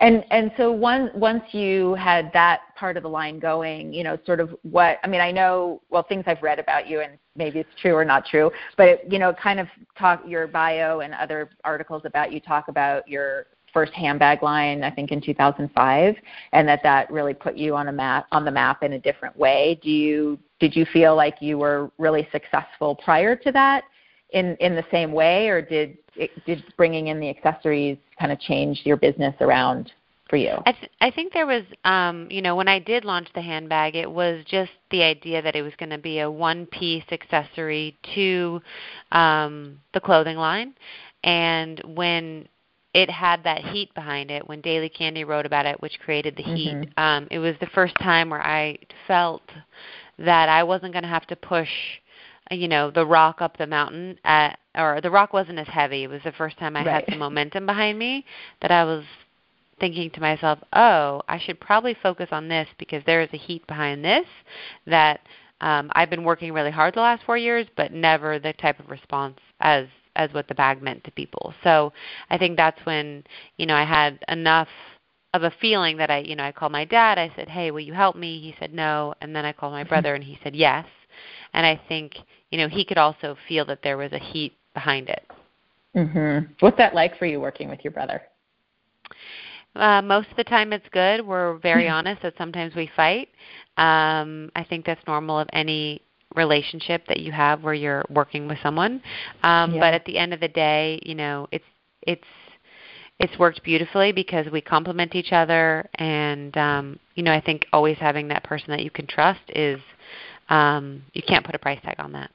And 0.00 0.25
and 0.31 0.50
so 0.56 0.73
once 0.73 1.11
once 1.15 1.43
you 1.53 1.94
had 1.94 2.33
that 2.33 2.61
part 2.76 2.97
of 2.97 3.03
the 3.03 3.09
line 3.09 3.38
going, 3.38 3.93
you 3.93 4.03
know, 4.03 4.19
sort 4.26 4.41
of 4.41 4.55
what 4.62 4.99
I 5.05 5.06
mean, 5.06 5.21
I 5.21 5.31
know 5.31 5.81
well 5.91 6.03
things 6.03 6.25
I've 6.26 6.43
read 6.43 6.59
about 6.59 6.88
you, 6.88 7.00
and 7.00 7.12
maybe 7.37 7.61
it's 7.61 7.71
true 7.81 7.94
or 7.94 8.05
not 8.05 8.26
true, 8.26 8.50
but 8.76 8.88
it, 8.88 9.05
you 9.09 9.19
know, 9.19 9.33
kind 9.33 9.61
of 9.61 9.69
talk 9.99 10.23
your 10.26 10.47
bio 10.47 11.00
and 11.00 11.15
other 11.15 11.50
articles 11.65 12.03
about 12.05 12.33
you 12.33 12.41
talk 12.41 12.69
about 12.69 13.06
your 13.09 13.47
first 13.73 13.93
handbag 13.93 14.43
line, 14.43 14.83
I 14.83 14.91
think 14.91 15.13
in 15.13 15.21
2005, 15.21 16.17
and 16.53 16.69
that 16.69 16.81
that 16.83 17.11
really 17.11 17.35
put 17.35 17.57
you 17.57 17.77
on 17.77 17.89
a 17.89 17.93
map 17.93 18.27
on 18.33 18.45
the 18.45 18.51
map 18.51 18.83
in 18.83 18.95
a 18.95 18.99
different 18.99 19.37
way. 19.37 19.79
Do 19.83 19.91
you 19.91 20.39
did 20.59 20.77
you 20.77 20.85
feel 20.93 21.17
like 21.17 21.37
you 21.41 21.59
were 21.59 21.91
really 21.99 22.29
successful 22.33 22.97
prior 22.97 23.37
to 23.37 23.53
that? 23.53 23.85
in 24.33 24.57
in 24.57 24.75
the 24.75 24.85
same 24.91 25.13
way, 25.13 25.49
or 25.49 25.61
did 25.61 25.99
it, 26.17 26.31
did 26.45 26.63
bringing 26.77 27.09
in 27.09 27.21
the 27.21 27.29
accessories 27.29 27.99
kind 28.19 28.33
of 28.33 28.41
change 28.41 28.83
your 28.85 28.97
business 28.97 29.35
around 29.41 29.93
for 30.29 30.37
you? 30.37 30.57
I, 30.65 30.73
th- 30.73 30.91
I 31.01 31.11
think 31.11 31.33
there 31.33 31.47
was, 31.47 31.65
um, 31.85 32.29
you 32.31 32.41
know, 32.41 32.55
when 32.55 32.69
I 32.69 32.79
did 32.79 33.05
launch 33.05 33.29
the 33.35 33.43
handbag, 33.43 33.97
it 33.97 34.11
was 34.11 34.45
just 34.47 34.71
the 34.91 35.03
idea 35.03 35.43
that 35.43 35.57
it 35.57 35.63
was 35.63 35.73
going 35.79 35.91
to 35.91 35.99
be 35.99 36.21
a 36.21 36.31
one-piece 36.31 37.05
accessory 37.11 37.99
to 38.15 38.63
um, 39.13 39.81
the 39.93 40.01
clothing 40.01 40.37
line, 40.37 40.75
and 41.25 41.81
when 41.85 42.49
it 42.93 43.11
had 43.11 43.45
that 43.45 43.65
heat 43.65 43.95
behind 43.95 44.31
it, 44.31 44.49
when 44.49 44.61
Daily 44.61 44.89
Candy 44.89 45.25
wrote 45.25 45.47
about 45.47 45.67
it, 45.67 45.81
which 45.81 46.01
created 46.01 46.37
the 46.37 46.43
heat, 46.43 46.75
mm-hmm. 46.75 47.03
um, 47.03 47.29
it 47.31 47.39
was 47.39 47.55
the 47.61 47.67
first 47.67 47.95
time 48.03 48.31
where 48.31 48.45
I 48.45 48.79
felt 49.07 49.43
that 50.19 50.49
I 50.49 50.63
wasn't 50.65 50.93
going 50.93 51.05
to 51.05 51.09
have 51.09 51.27
to 51.29 51.37
push 51.37 51.71
you 52.51 52.69
know 52.69 52.91
the 52.91 53.07
rock 53.07 53.41
up 53.41 53.57
the 53.57 53.67
mountain 53.67 54.19
at 54.25 54.59
or 54.75 55.01
the 55.01 55.11
rock 55.11 55.33
wasn't 55.33 55.59
as 55.59 55.69
heavy. 55.69 56.05
It 56.05 56.11
was 56.11 56.23
the 56.25 56.33
first 56.33 56.59
time 56.59 56.77
I 56.77 56.85
right. 56.85 57.05
had 57.05 57.15
the 57.15 57.19
momentum 57.19 57.67
behind 57.67 57.99
me 57.99 58.25
that 58.61 58.71
I 58.71 58.85
was 58.85 59.05
thinking 59.79 60.11
to 60.11 60.21
myself, 60.21 60.59
"Oh, 60.73 61.23
I 61.29 61.39
should 61.39 61.61
probably 61.61 61.95
focus 61.95 62.29
on 62.33 62.49
this 62.49 62.69
because 62.79 63.03
there 63.05 63.23
is 63.23 63.31
a 63.33 63.39
heat 63.39 63.67
behind 63.67 64.05
this 64.05 64.27
that 64.87 65.21
um, 65.61 65.91
I've 65.95 66.11
been 66.11 66.25
working 66.25 66.53
really 66.53 66.71
hard 66.71 66.95
the 66.95 67.01
last 67.01 67.25
four 67.25 67.37
years, 67.37 67.67
but 67.77 67.93
never 67.93 68.39
the 68.39 68.53
type 68.55 68.81
of 68.81 68.91
response 68.91 69.39
as 69.61 69.87
as 70.21 70.33
what 70.35 70.49
the 70.49 70.55
bag 70.55 70.83
meant 70.83 71.05
to 71.05 71.11
people." 71.11 71.55
So 71.65 71.93
I 72.31 72.39
think 72.39 72.57
that's 72.57 72.85
when 72.85 73.25
you 73.57 73.67
know 73.67 73.75
I 73.75 73.85
had 73.85 74.19
enough 74.29 74.69
of 75.33 75.45
a 75.45 75.51
feeling 75.61 75.97
that 75.99 76.11
I 76.11 76.19
you 76.19 76.37
know 76.37 76.45
I 76.45 76.53
called 76.53 76.73
my 76.73 76.85
dad. 76.85 77.19
I 77.19 77.33
said, 77.37 77.49
"Hey, 77.49 77.71
will 77.71 77.81
you 77.81 77.95
help 77.95 78.17
me?" 78.17 78.41
He 78.41 78.55
said 78.59 78.73
no, 78.75 79.15
and 79.21 79.35
then 79.35 79.45
I 79.45 79.53
called 79.53 79.73
my 79.73 79.85
brother, 79.85 80.15
and 80.15 80.25
he 80.25 80.39
said 80.43 80.55
yes. 80.55 80.87
And 81.53 81.67
I 81.67 81.81
think 81.89 82.17
you 82.50 82.59
know, 82.59 82.69
he 82.69 82.85
could 82.85 82.99
also 82.99 83.37
feel 83.49 83.65
that 83.67 83.83
there 83.83 83.97
was 83.97 84.12
a 84.12 84.19
heat 84.19 84.57
behind 84.75 85.09
it. 85.09 85.25
Mhm. 85.95 86.49
What's 86.61 86.77
that 86.77 86.95
like 86.95 87.17
for 87.17 87.27
you 87.27 87.41
working 87.41 87.69
with 87.69 87.83
your 87.85 87.93
brother? 87.93 88.23
Uh, 89.77 90.03
most 90.03 90.29
of 90.31 90.37
the 90.37 90.45
time 90.45 90.73
it's 90.73 90.89
good. 90.91 91.25
We're 91.25 91.55
very 91.59 91.89
honest 91.97 92.23
that 92.23 92.35
sometimes 92.37 92.75
we 92.75 92.91
fight. 92.97 93.29
Um, 93.77 94.50
I 94.57 94.65
think 94.65 94.85
that's 94.85 95.05
normal 95.07 95.39
of 95.39 95.49
any 95.53 96.03
relationship 96.35 97.07
that 97.09 97.21
you 97.21 97.33
have 97.33 97.63
where 97.63 97.75
you're 97.75 98.05
working 98.11 98.47
with 98.47 98.59
someone. 98.63 99.03
Um, 99.43 99.75
yeah. 99.75 99.81
But 99.81 99.95
at 99.95 100.05
the 100.05 100.19
end 100.19 100.33
of 100.33 100.41
the 100.41 100.49
day, 100.49 101.01
you 101.03 101.15
know, 101.15 101.49
it's 101.51 101.65
it's 102.03 102.25
it's 103.19 103.39
worked 103.39 103.63
beautifully 103.63 104.13
because 104.13 104.47
we 104.51 104.61
complement 104.61 105.15
each 105.15 105.33
other, 105.33 105.89
and 105.97 106.57
um, 106.57 106.99
you 107.15 107.23
know, 107.23 107.33
I 107.33 107.41
think 107.41 107.67
always 107.73 107.99
having 107.99 108.29
that 108.29 108.45
person 108.45 108.71
that 108.71 108.83
you 108.83 108.91
can 108.91 109.07
trust 109.07 109.41
is 109.49 109.81
um, 110.49 111.03
you 111.13 111.23
can't 111.23 111.45
put 111.45 111.55
a 111.55 111.59
price 111.59 111.81
tag 111.85 111.97
on 111.99 112.13
that. 112.13 112.31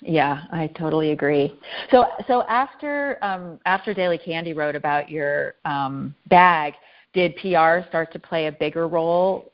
Yeah, 0.00 0.42
I 0.52 0.68
totally 0.78 1.10
agree. 1.10 1.58
So, 1.90 2.06
so 2.28 2.42
after 2.42 3.18
um, 3.22 3.58
after 3.66 3.92
Daily 3.92 4.18
Candy 4.18 4.52
wrote 4.52 4.76
about 4.76 5.10
your 5.10 5.54
um, 5.64 6.14
bag, 6.28 6.74
did 7.14 7.34
PR 7.36 7.80
start 7.88 8.12
to 8.12 8.18
play 8.18 8.46
a 8.46 8.52
bigger 8.52 8.86
role 8.86 9.50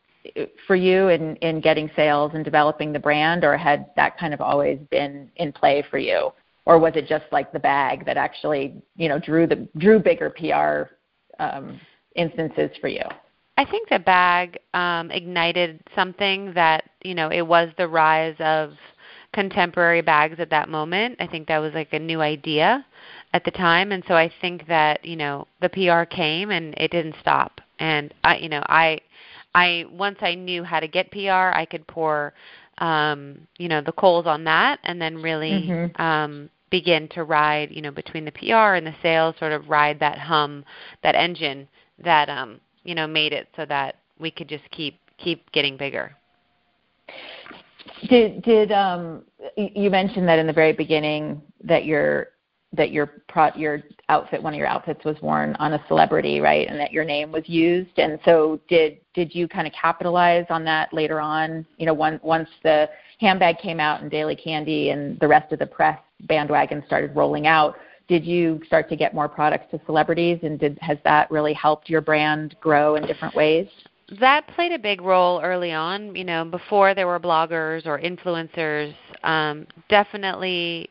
for 0.66 0.76
you 0.76 1.08
in 1.08 1.36
in 1.36 1.60
getting 1.60 1.90
sales 1.94 2.32
and 2.34 2.44
developing 2.44 2.92
the 2.92 2.98
brand, 2.98 3.44
or 3.44 3.56
had 3.56 3.86
that 3.96 4.18
kind 4.18 4.32
of 4.32 4.40
always 4.40 4.78
been 4.90 5.30
in 5.36 5.52
play 5.52 5.84
for 5.90 5.98
you, 5.98 6.32
or 6.64 6.78
was 6.78 6.92
it 6.96 7.06
just 7.06 7.24
like 7.32 7.52
the 7.52 7.58
bag 7.58 8.04
that 8.06 8.16
actually 8.16 8.82
you 8.96 9.08
know 9.08 9.18
drew 9.18 9.46
the 9.46 9.68
drew 9.78 9.98
bigger 9.98 10.30
PR 10.30 10.94
um, 11.42 11.80
instances 12.16 12.70
for 12.80 12.88
you? 12.88 13.04
I 13.56 13.64
think 13.64 13.88
the 13.88 14.00
bag 14.00 14.58
um, 14.72 15.10
ignited 15.10 15.80
something 15.94 16.52
that 16.54 16.84
you 17.02 17.14
know 17.14 17.30
it 17.30 17.46
was 17.46 17.70
the 17.76 17.88
rise 17.88 18.36
of 18.40 18.72
contemporary 19.32 20.00
bags 20.00 20.36
at 20.38 20.50
that 20.50 20.68
moment. 20.68 21.16
I 21.20 21.26
think 21.26 21.48
that 21.48 21.58
was 21.58 21.74
like 21.74 21.92
a 21.92 21.98
new 21.98 22.20
idea 22.20 22.84
at 23.32 23.44
the 23.44 23.50
time, 23.50 23.92
and 23.92 24.02
so 24.08 24.14
I 24.14 24.32
think 24.40 24.66
that 24.68 25.04
you 25.04 25.16
know 25.16 25.46
the 25.60 25.68
PR 25.68 26.04
came 26.04 26.50
and 26.50 26.74
it 26.78 26.90
didn't 26.90 27.16
stop. 27.20 27.60
And 27.78 28.14
I, 28.22 28.36
you 28.36 28.48
know, 28.48 28.62
I, 28.68 29.00
I 29.54 29.86
once 29.90 30.18
I 30.20 30.34
knew 30.34 30.64
how 30.64 30.80
to 30.80 30.88
get 30.88 31.10
PR, 31.10 31.52
I 31.54 31.66
could 31.70 31.86
pour 31.86 32.34
um, 32.78 33.46
you 33.58 33.68
know 33.68 33.80
the 33.80 33.92
coals 33.92 34.26
on 34.26 34.44
that, 34.44 34.80
and 34.82 35.00
then 35.00 35.22
really 35.22 35.50
mm-hmm. 35.68 36.02
um, 36.02 36.50
begin 36.70 37.08
to 37.10 37.22
ride, 37.22 37.70
you 37.70 37.80
know, 37.80 37.92
between 37.92 38.24
the 38.24 38.32
PR 38.32 38.74
and 38.74 38.86
the 38.86 38.94
sales, 39.00 39.36
sort 39.38 39.52
of 39.52 39.68
ride 39.68 40.00
that 40.00 40.18
hum, 40.18 40.64
that 41.02 41.14
engine 41.14 41.68
that 42.02 42.28
um, 42.28 42.60
you 42.82 42.94
know 42.94 43.06
made 43.06 43.32
it 43.32 43.48
so 43.56 43.64
that 43.66 43.96
we 44.18 44.30
could 44.30 44.48
just 44.48 44.68
keep 44.70 44.98
keep 45.18 45.50
getting 45.52 45.76
bigger. 45.76 46.16
Did 48.08 48.42
did 48.42 48.72
um 48.72 49.22
you 49.56 49.90
mentioned 49.90 50.26
that 50.28 50.38
in 50.38 50.46
the 50.46 50.52
very 50.52 50.72
beginning 50.72 51.40
that 51.62 51.84
your 51.84 52.28
that 52.76 52.90
your 52.90 53.06
pro, 53.28 53.50
your 53.56 53.82
outfit 54.08 54.42
one 54.42 54.54
of 54.54 54.58
your 54.58 54.68
outfits 54.68 55.04
was 55.04 55.16
worn 55.22 55.56
on 55.58 55.72
a 55.72 55.84
celebrity 55.88 56.40
right 56.40 56.68
and 56.68 56.78
that 56.78 56.92
your 56.92 57.04
name 57.04 57.32
was 57.32 57.42
used. 57.46 57.98
And 57.98 58.18
so 58.24 58.60
did 58.68 58.98
did 59.14 59.34
you 59.34 59.48
kind 59.48 59.66
of 59.66 59.72
capitalize 59.72 60.46
on 60.50 60.64
that 60.64 60.92
later 60.92 61.20
on 61.20 61.66
you 61.76 61.86
know 61.86 61.94
once 61.94 62.20
once 62.22 62.48
the 62.62 62.88
handbag 63.20 63.58
came 63.58 63.80
out 63.80 64.02
and 64.02 64.10
daily 64.10 64.36
candy 64.36 64.90
and 64.90 65.18
the 65.20 65.28
rest 65.28 65.52
of 65.52 65.58
the 65.58 65.66
press 65.66 65.98
bandwagon 66.22 66.82
started 66.86 67.14
rolling 67.14 67.46
out 67.46 67.76
did 68.08 68.24
you 68.24 68.60
start 68.66 68.88
to 68.90 68.96
get 68.96 69.14
more 69.14 69.28
products 69.28 69.66
to 69.70 69.80
celebrities? 69.86 70.38
And 70.42 70.58
did 70.58 70.78
has 70.80 70.98
that 71.04 71.30
really 71.30 71.54
helped 71.54 71.88
your 71.88 72.00
brand 72.00 72.54
grow 72.60 72.96
in 72.96 73.06
different 73.06 73.34
ways? 73.34 73.66
That 74.20 74.46
played 74.48 74.72
a 74.72 74.78
big 74.78 75.00
role 75.00 75.40
early 75.42 75.72
on. 75.72 76.14
You 76.14 76.24
know 76.24 76.44
before 76.44 76.94
there 76.94 77.06
were 77.06 77.18
bloggers 77.18 77.86
or 77.86 77.98
influencers 77.98 78.94
um, 79.22 79.66
definitely 79.88 80.90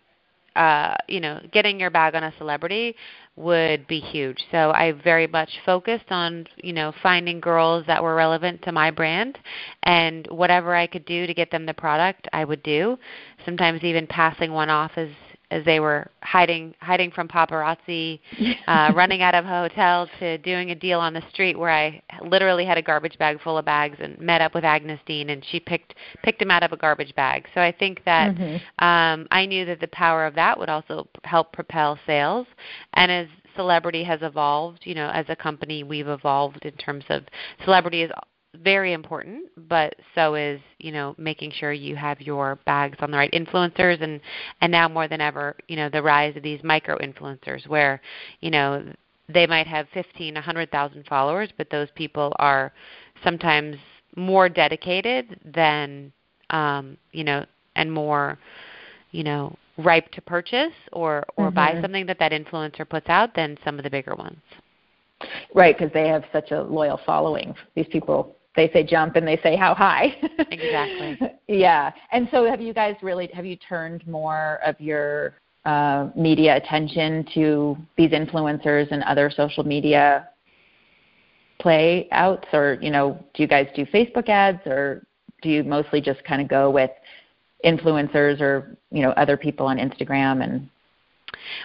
uh, 0.56 0.96
you 1.08 1.20
know 1.20 1.40
getting 1.52 1.80
your 1.80 1.90
bag 1.90 2.16
on 2.16 2.24
a 2.24 2.34
celebrity 2.38 2.96
would 3.36 3.88
be 3.88 4.00
huge. 4.00 4.44
So 4.52 4.72
i 4.72 4.92
very 4.92 5.28
much 5.28 5.50
focused 5.66 6.12
on 6.12 6.46
you 6.58 6.74
know 6.74 6.94
finding 7.02 7.40
girls 7.40 7.86
that 7.88 8.04
were 8.04 8.16
relevant 8.16 8.62
to 8.64 8.72
my 8.72 8.92
brand 8.92 9.40
and 9.84 10.28
whatever 10.28 10.76
i 10.76 10.86
could 10.86 11.06
do 11.06 11.26
to 11.26 11.34
get 11.34 11.50
them 11.50 11.66
the 11.66 11.74
product 11.74 12.28
i 12.34 12.46
would 12.46 12.64
do. 12.64 12.98
Sometimes 13.46 13.84
even 13.84 14.08
passing 14.08 14.52
one 14.52 14.70
off 14.70 14.92
as 14.98 15.10
as 15.54 15.64
they 15.66 15.80
were 15.80 16.10
hiding 16.24 16.74
hiding 16.82 17.12
from 17.12 17.28
paparazzi, 17.28 18.20
uh, 18.68 18.92
running 18.96 19.22
out 19.22 19.36
of 19.36 19.46
a 19.46 19.48
hotel 19.48 20.10
to 20.20 20.38
doing 20.40 20.72
a 20.72 20.76
deal 20.76 21.00
on 21.00 21.14
the 21.14 21.22
street 21.30 21.58
where 21.58 21.70
I 21.70 22.02
literally 22.26 22.66
had 22.66 22.78
a 22.80 22.82
garbage 22.82 23.18
bag 23.20 23.40
full 23.42 23.58
of 23.58 23.66
bags 23.66 23.98
and 24.00 24.20
met 24.20 24.42
up 24.42 24.56
with 24.56 24.64
Agyness 24.64 25.00
Deyn 25.08 25.32
and 25.32 25.46
she 25.52 25.60
picked 25.60 25.94
picked 26.24 26.42
him 26.42 26.50
out 26.50 26.64
of 26.64 26.72
a 26.72 26.78
garbage 26.78 27.14
bag. 27.16 27.48
So 27.54 27.62
I 27.62 27.72
think 27.72 28.04
that 28.06 28.36
mm-hmm. 28.36 28.86
um, 28.86 29.28
I 29.30 29.46
knew 29.46 29.64
that 29.66 29.80
the 29.80 29.88
power 29.90 30.26
of 30.26 30.34
that 30.36 30.58
would 30.58 30.70
also 30.70 31.08
help 31.24 31.54
propel 31.54 32.00
sales. 32.08 32.48
And 32.94 33.12
as 33.12 33.28
celebrity 33.56 34.04
has 34.04 34.22
evolved, 34.24 34.80
you 34.84 34.96
know, 34.96 35.10
as 35.10 35.26
a 35.30 35.36
company 35.36 35.84
we've 35.84 36.08
evolved 36.08 36.66
in 36.66 36.74
terms 36.74 37.04
of 37.10 37.24
celebrity 37.64 38.02
is 38.02 38.12
very 38.62 38.94
important, 38.94 39.50
but 39.68 39.96
so 40.16 40.36
is 40.36 40.62
you 40.80 40.92
know 40.92 41.16
making 41.18 41.52
sure 41.52 41.74
you 41.74 41.96
have 41.96 42.22
your 42.22 42.58
bags 42.66 42.98
on 43.02 43.12
the 43.12 43.18
right 43.18 43.32
influencers, 43.32 44.02
and 44.02 44.20
and 44.62 44.72
now 44.72 44.88
more 44.88 45.08
than 45.08 45.22
ever, 45.22 45.56
you 45.68 45.76
know 45.76 45.90
the 45.90 46.02
rise 46.02 46.36
of 46.36 46.44
these 46.44 46.64
micro 46.64 46.98
influencers, 47.00 47.68
where 47.68 48.02
you 48.42 48.52
know 48.52 48.84
they 49.30 49.48
might 49.48 49.68
have 49.68 49.88
15, 49.94 50.34
100,000 50.34 51.06
followers, 51.08 51.50
but 51.58 51.70
those 51.70 51.88
people 51.96 52.34
are 52.40 52.74
sometimes 53.24 53.78
more 54.16 54.50
dedicated 54.50 55.40
than 55.46 56.12
um, 56.50 56.98
you 57.12 57.24
know 57.24 57.46
and 57.76 57.92
more 57.92 58.38
you 59.12 59.24
know 59.24 59.56
ripe 59.78 60.12
to 60.12 60.22
purchase 60.22 60.74
or 60.92 61.24
or 61.38 61.48
mm-hmm. 61.48 61.56
buy 61.56 61.82
something 61.82 62.06
that 62.06 62.20
that 62.20 62.32
influencer 62.32 62.88
puts 62.88 63.10
out 63.10 63.34
than 63.36 63.58
some 63.66 63.78
of 63.80 63.84
the 63.84 63.90
bigger 63.90 64.16
ones. 64.16 64.38
Right, 65.56 65.78
because 65.78 65.94
they 65.94 66.08
have 66.10 66.26
such 66.34 66.52
a 66.52 66.62
loyal 66.62 67.00
following. 67.06 67.56
These 67.76 67.88
people 67.90 68.36
they 68.56 68.70
say 68.72 68.84
jump 68.84 69.16
and 69.16 69.28
they 69.28 69.40
say 69.42 69.56
how 69.56 69.74
high. 69.74 70.16
exactly. 70.52 71.20
yeah. 71.48 71.92
And 72.12 72.28
so 72.32 72.46
have 72.46 72.62
you 72.62 72.74
guys 72.74 72.96
really 73.02 73.28
have 73.34 73.46
you 73.46 73.56
turned 73.56 74.06
more 74.08 74.60
of 74.66 74.80
your 74.80 75.36
uh, 75.66 76.10
media 76.16 76.58
attention 76.58 77.26
to 77.34 77.78
these 77.98 78.12
influencers 78.12 78.92
and 78.92 79.04
other 79.04 79.32
social 79.36 79.64
media 79.64 80.30
play 81.60 82.08
outs 82.12 82.48
or 82.52 82.78
you 82.82 82.92
know 82.92 83.18
do 83.34 83.42
you 83.42 83.48
guys 83.48 83.68
do 83.74 83.86
Facebook 83.86 84.28
ads 84.28 84.60
or 84.66 85.06
do 85.42 85.50
you 85.50 85.64
mostly 85.64 86.02
just 86.02 86.22
kind 86.26 86.42
of 86.42 86.50
go 86.50 86.70
with 86.70 86.92
influencers 87.64 88.42
or 88.42 88.76
you 88.92 89.02
know 89.02 89.12
other 89.12 89.38
people 89.38 89.66
on 89.66 89.78
Instagram 89.78 90.44
and 90.44 90.68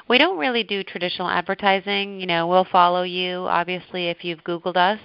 we 0.09 0.19
don't 0.19 0.39
really 0.39 0.65
do 0.65 0.83
traditional 0.83 1.29
advertising. 1.29 2.21
You 2.21 2.27
know, 2.27 2.47
we'll 2.47 2.65
follow 2.65 3.03
you 3.03 3.47
obviously 3.49 4.09
if 4.09 4.25
you've 4.25 4.43
Googled 4.45 4.77
us, 4.77 5.01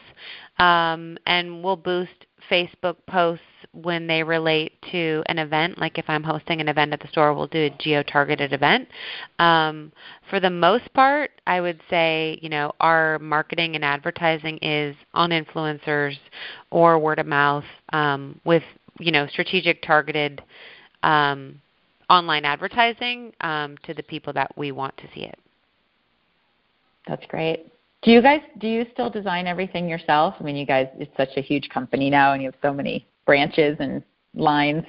um, 0.59 1.17
and 1.25 1.63
we'll 1.63 1.75
boost 1.75 2.25
Facebook 2.49 2.97
posts 3.07 3.43
when 3.71 4.05
they 4.05 4.21
relate 4.21 4.73
to 4.91 5.23
an 5.25 5.39
event. 5.39 5.77
Like 5.79 5.97
if 5.97 6.05
I'm 6.07 6.23
hosting 6.23 6.61
an 6.61 6.69
event 6.69 6.93
at 6.93 6.99
the 6.99 7.07
store, 7.07 7.33
we'll 7.33 7.47
do 7.47 7.65
a 7.65 7.69
geo-targeted 7.81 8.53
event. 8.53 8.87
Um, 9.39 9.91
for 10.29 10.39
the 10.39 10.49
most 10.49 10.93
part, 10.93 11.31
I 11.47 11.59
would 11.61 11.81
say 11.89 12.37
you 12.41 12.49
know 12.49 12.73
our 12.79 13.19
marketing 13.19 13.75
and 13.75 13.83
advertising 13.83 14.57
is 14.61 14.95
on 15.13 15.31
influencers 15.31 16.17
or 16.71 16.99
word 16.99 17.19
of 17.19 17.25
mouth 17.25 17.65
um, 17.91 18.39
with 18.45 18.63
you 18.99 19.11
know 19.11 19.27
strategic 19.27 19.81
targeted 19.81 20.43
um, 21.01 21.59
online 22.09 22.45
advertising 22.45 23.33
um, 23.41 23.77
to 23.83 23.93
the 23.93 24.03
people 24.03 24.33
that 24.33 24.55
we 24.57 24.71
want 24.71 24.95
to 24.97 25.03
see 25.15 25.21
it. 25.21 25.39
That's 27.07 27.25
great. 27.25 27.72
Do 28.03 28.11
you 28.11 28.21
guys 28.21 28.41
do 28.59 28.67
you 28.67 28.85
still 28.91 29.09
design 29.09 29.47
everything 29.47 29.87
yourself? 29.87 30.35
I 30.39 30.43
mean, 30.43 30.57
you 30.57 30.65
guys 30.65 30.87
it's 30.97 31.15
such 31.15 31.37
a 31.37 31.41
huge 31.41 31.69
company 31.69 32.09
now, 32.09 32.33
and 32.33 32.41
you 32.41 32.49
have 32.51 32.59
so 32.61 32.73
many 32.73 33.07
branches 33.25 33.77
and 33.79 34.03
lines. 34.33 34.83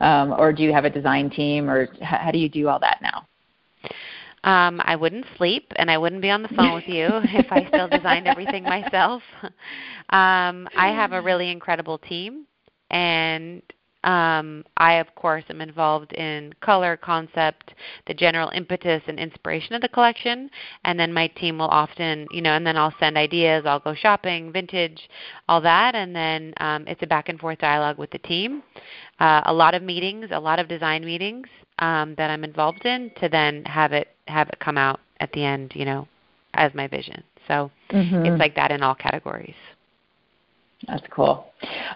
Um, 0.00 0.32
or 0.32 0.52
do 0.52 0.62
you 0.62 0.72
have 0.72 0.84
a 0.84 0.90
design 0.90 1.30
team, 1.30 1.68
or 1.68 1.88
how, 2.02 2.18
how 2.18 2.30
do 2.30 2.38
you 2.38 2.48
do 2.48 2.68
all 2.68 2.78
that 2.80 3.00
now? 3.02 3.26
Um, 4.44 4.80
I 4.84 4.94
wouldn't 4.94 5.26
sleep 5.36 5.72
and 5.76 5.90
I 5.90 5.98
wouldn't 5.98 6.22
be 6.22 6.30
on 6.30 6.42
the 6.42 6.48
phone 6.48 6.74
with 6.74 6.86
you 6.86 7.08
if 7.24 7.50
I 7.50 7.66
still 7.66 7.88
designed 7.88 8.26
everything 8.26 8.62
myself. 8.64 9.22
Um, 10.10 10.66
I 10.74 10.88
have 10.88 11.12
a 11.12 11.20
really 11.20 11.50
incredible 11.50 11.98
team, 11.98 12.46
and 12.90 13.60
um, 14.04 14.64
I, 14.76 14.94
of 14.94 15.12
course, 15.16 15.44
am 15.50 15.60
involved 15.60 16.12
in 16.12 16.52
color, 16.60 16.96
concept, 16.96 17.74
the 18.06 18.14
general 18.14 18.50
impetus 18.50 19.02
and 19.08 19.18
inspiration 19.18 19.74
of 19.74 19.82
the 19.82 19.88
collection, 19.88 20.50
and 20.84 20.98
then 20.98 21.12
my 21.12 21.26
team 21.26 21.58
will 21.58 21.68
often, 21.68 22.26
you 22.30 22.40
know, 22.40 22.54
and 22.54 22.66
then 22.66 22.76
I'll 22.76 22.94
send 23.00 23.18
ideas, 23.18 23.64
I'll 23.66 23.80
go 23.80 23.94
shopping, 23.94 24.52
vintage, 24.52 25.08
all 25.48 25.60
that, 25.62 25.96
and 25.96 26.14
then 26.14 26.54
um, 26.60 26.84
it's 26.86 27.02
a 27.02 27.06
back 27.06 27.28
and 27.28 27.40
forth 27.40 27.58
dialogue 27.58 27.98
with 27.98 28.10
the 28.10 28.18
team. 28.18 28.62
Uh, 29.18 29.42
a 29.46 29.52
lot 29.52 29.74
of 29.74 29.82
meetings, 29.82 30.28
a 30.30 30.38
lot 30.38 30.60
of 30.60 30.68
design 30.68 31.04
meetings 31.04 31.48
um, 31.80 32.14
that 32.16 32.30
I'm 32.30 32.44
involved 32.44 32.86
in 32.86 33.10
to 33.20 33.28
then 33.28 33.64
have 33.64 33.92
it 33.92 34.08
have 34.28 34.48
it 34.48 34.60
come 34.60 34.78
out 34.78 35.00
at 35.20 35.32
the 35.32 35.44
end, 35.44 35.72
you 35.74 35.84
know, 35.84 36.06
as 36.54 36.72
my 36.74 36.86
vision. 36.86 37.22
So 37.48 37.70
mm-hmm. 37.90 38.26
it's 38.26 38.38
like 38.38 38.54
that 38.56 38.70
in 38.70 38.82
all 38.82 38.94
categories. 38.94 39.56
That's 40.86 41.02
cool. 41.10 41.44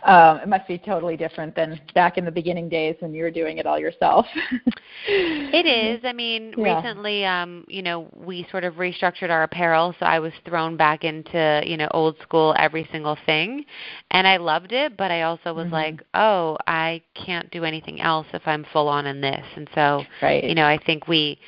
Um, 0.03 0.39
it 0.39 0.49
must 0.49 0.67
be 0.67 0.77
totally 0.77 1.17
different 1.17 1.55
than 1.55 1.81
back 1.95 2.19
in 2.19 2.25
the 2.25 2.33
beginning 2.33 2.69
days 2.69 2.97
when 2.99 3.15
you 3.15 3.23
were 3.23 3.31
doing 3.31 3.59
it 3.59 3.67
all 3.67 3.79
yourself. 3.79 4.27
it 5.07 5.67
is. 5.67 6.01
I 6.05 6.13
mean, 6.13 6.53
yeah. 6.57 6.77
recently, 6.77 7.25
um, 7.25 7.65
you 7.69 7.81
know, 7.81 8.09
we 8.13 8.45
sort 8.51 8.65
of 8.65 8.75
restructured 8.75 9.31
our 9.31 9.45
apparel, 9.45 9.95
so 10.01 10.07
I 10.07 10.19
was 10.19 10.33
thrown 10.45 10.77
back 10.77 11.05
into, 11.05 11.63
you 11.65 11.77
know, 11.77 11.87
old 11.93 12.17
school 12.23 12.57
every 12.59 12.89
single 12.91 13.17
thing, 13.25 13.65
and 14.11 14.27
I 14.27 14.39
loved 14.39 14.73
it. 14.73 14.97
But 14.97 15.13
I 15.13 15.23
also 15.23 15.55
was 15.55 15.67
mm-hmm. 15.67 15.75
like, 15.75 16.03
oh, 16.15 16.59
I 16.67 17.03
can't 17.15 17.49
do 17.53 17.63
anything 17.63 18.01
else 18.01 18.27
if 18.33 18.43
I'm 18.47 18.67
full 18.73 18.89
on 18.89 19.07
in 19.07 19.21
this. 19.21 19.47
And 19.55 19.71
so, 19.77 20.03
right. 20.21 20.43
you 20.43 20.57
know, 20.57 20.67
I 20.67 20.79
think 20.85 21.07
we 21.07 21.39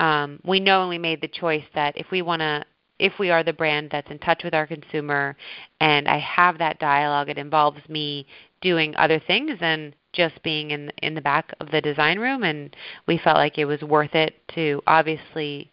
um, 0.00 0.40
we 0.44 0.58
knowingly 0.58 0.98
made 0.98 1.20
the 1.20 1.28
choice 1.28 1.64
that 1.74 1.96
if 1.96 2.10
we 2.10 2.22
want 2.22 2.40
to 2.40 2.64
if 2.98 3.18
we 3.18 3.30
are 3.30 3.42
the 3.42 3.52
brand 3.52 3.90
that's 3.90 4.10
in 4.10 4.18
touch 4.18 4.42
with 4.44 4.54
our 4.54 4.66
consumer 4.66 5.36
and 5.80 6.08
I 6.08 6.18
have 6.18 6.58
that 6.58 6.78
dialogue, 6.78 7.28
it 7.28 7.38
involves 7.38 7.80
me 7.88 8.26
doing 8.60 8.94
other 8.96 9.20
things 9.20 9.58
than 9.60 9.94
just 10.12 10.42
being 10.42 10.70
in 10.70 10.90
in 11.02 11.14
the 11.14 11.20
back 11.20 11.52
of 11.60 11.70
the 11.70 11.80
design 11.80 12.18
room 12.18 12.42
and 12.42 12.74
we 13.06 13.18
felt 13.18 13.36
like 13.36 13.58
it 13.58 13.66
was 13.66 13.80
worth 13.82 14.14
it 14.14 14.34
to 14.54 14.82
obviously 14.86 15.70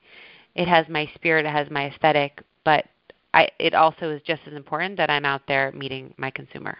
it 0.56 0.68
has 0.68 0.88
my 0.88 1.10
spirit, 1.16 1.46
it 1.46 1.52
has 1.52 1.70
my 1.70 1.88
aesthetic, 1.88 2.42
but 2.64 2.86
I 3.34 3.50
it 3.60 3.74
also 3.74 4.12
is 4.12 4.22
just 4.22 4.42
as 4.48 4.54
important 4.54 4.98
that 4.98 5.10
I'm 5.10 5.26
out 5.26 5.42
there 5.48 5.72
meeting 5.74 6.14
my 6.18 6.32
consumer. 6.32 6.78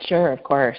Sure, 0.00 0.32
of 0.32 0.42
course. 0.42 0.78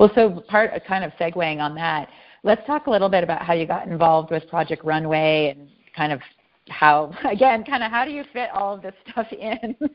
Well, 0.00 0.10
so 0.14 0.42
part 0.48 0.70
kind 0.86 1.04
of 1.04 1.12
segueing 1.20 1.60
on 1.60 1.74
that, 1.76 2.08
let's 2.42 2.66
talk 2.66 2.86
a 2.86 2.90
little 2.90 3.08
bit 3.08 3.22
about 3.22 3.42
how 3.42 3.52
you 3.52 3.66
got 3.66 3.86
involved 3.86 4.30
with 4.30 4.48
Project 4.48 4.84
Runway 4.84 5.54
and 5.56 5.68
kind 5.94 6.12
of 6.12 6.20
how 6.68 7.12
again 7.24 7.64
kind 7.64 7.82
of 7.82 7.90
how 7.90 8.04
do 8.04 8.10
you 8.10 8.24
fit 8.32 8.50
all 8.52 8.74
of 8.74 8.82
this 8.82 8.94
stuff 9.10 9.26
in? 9.32 9.76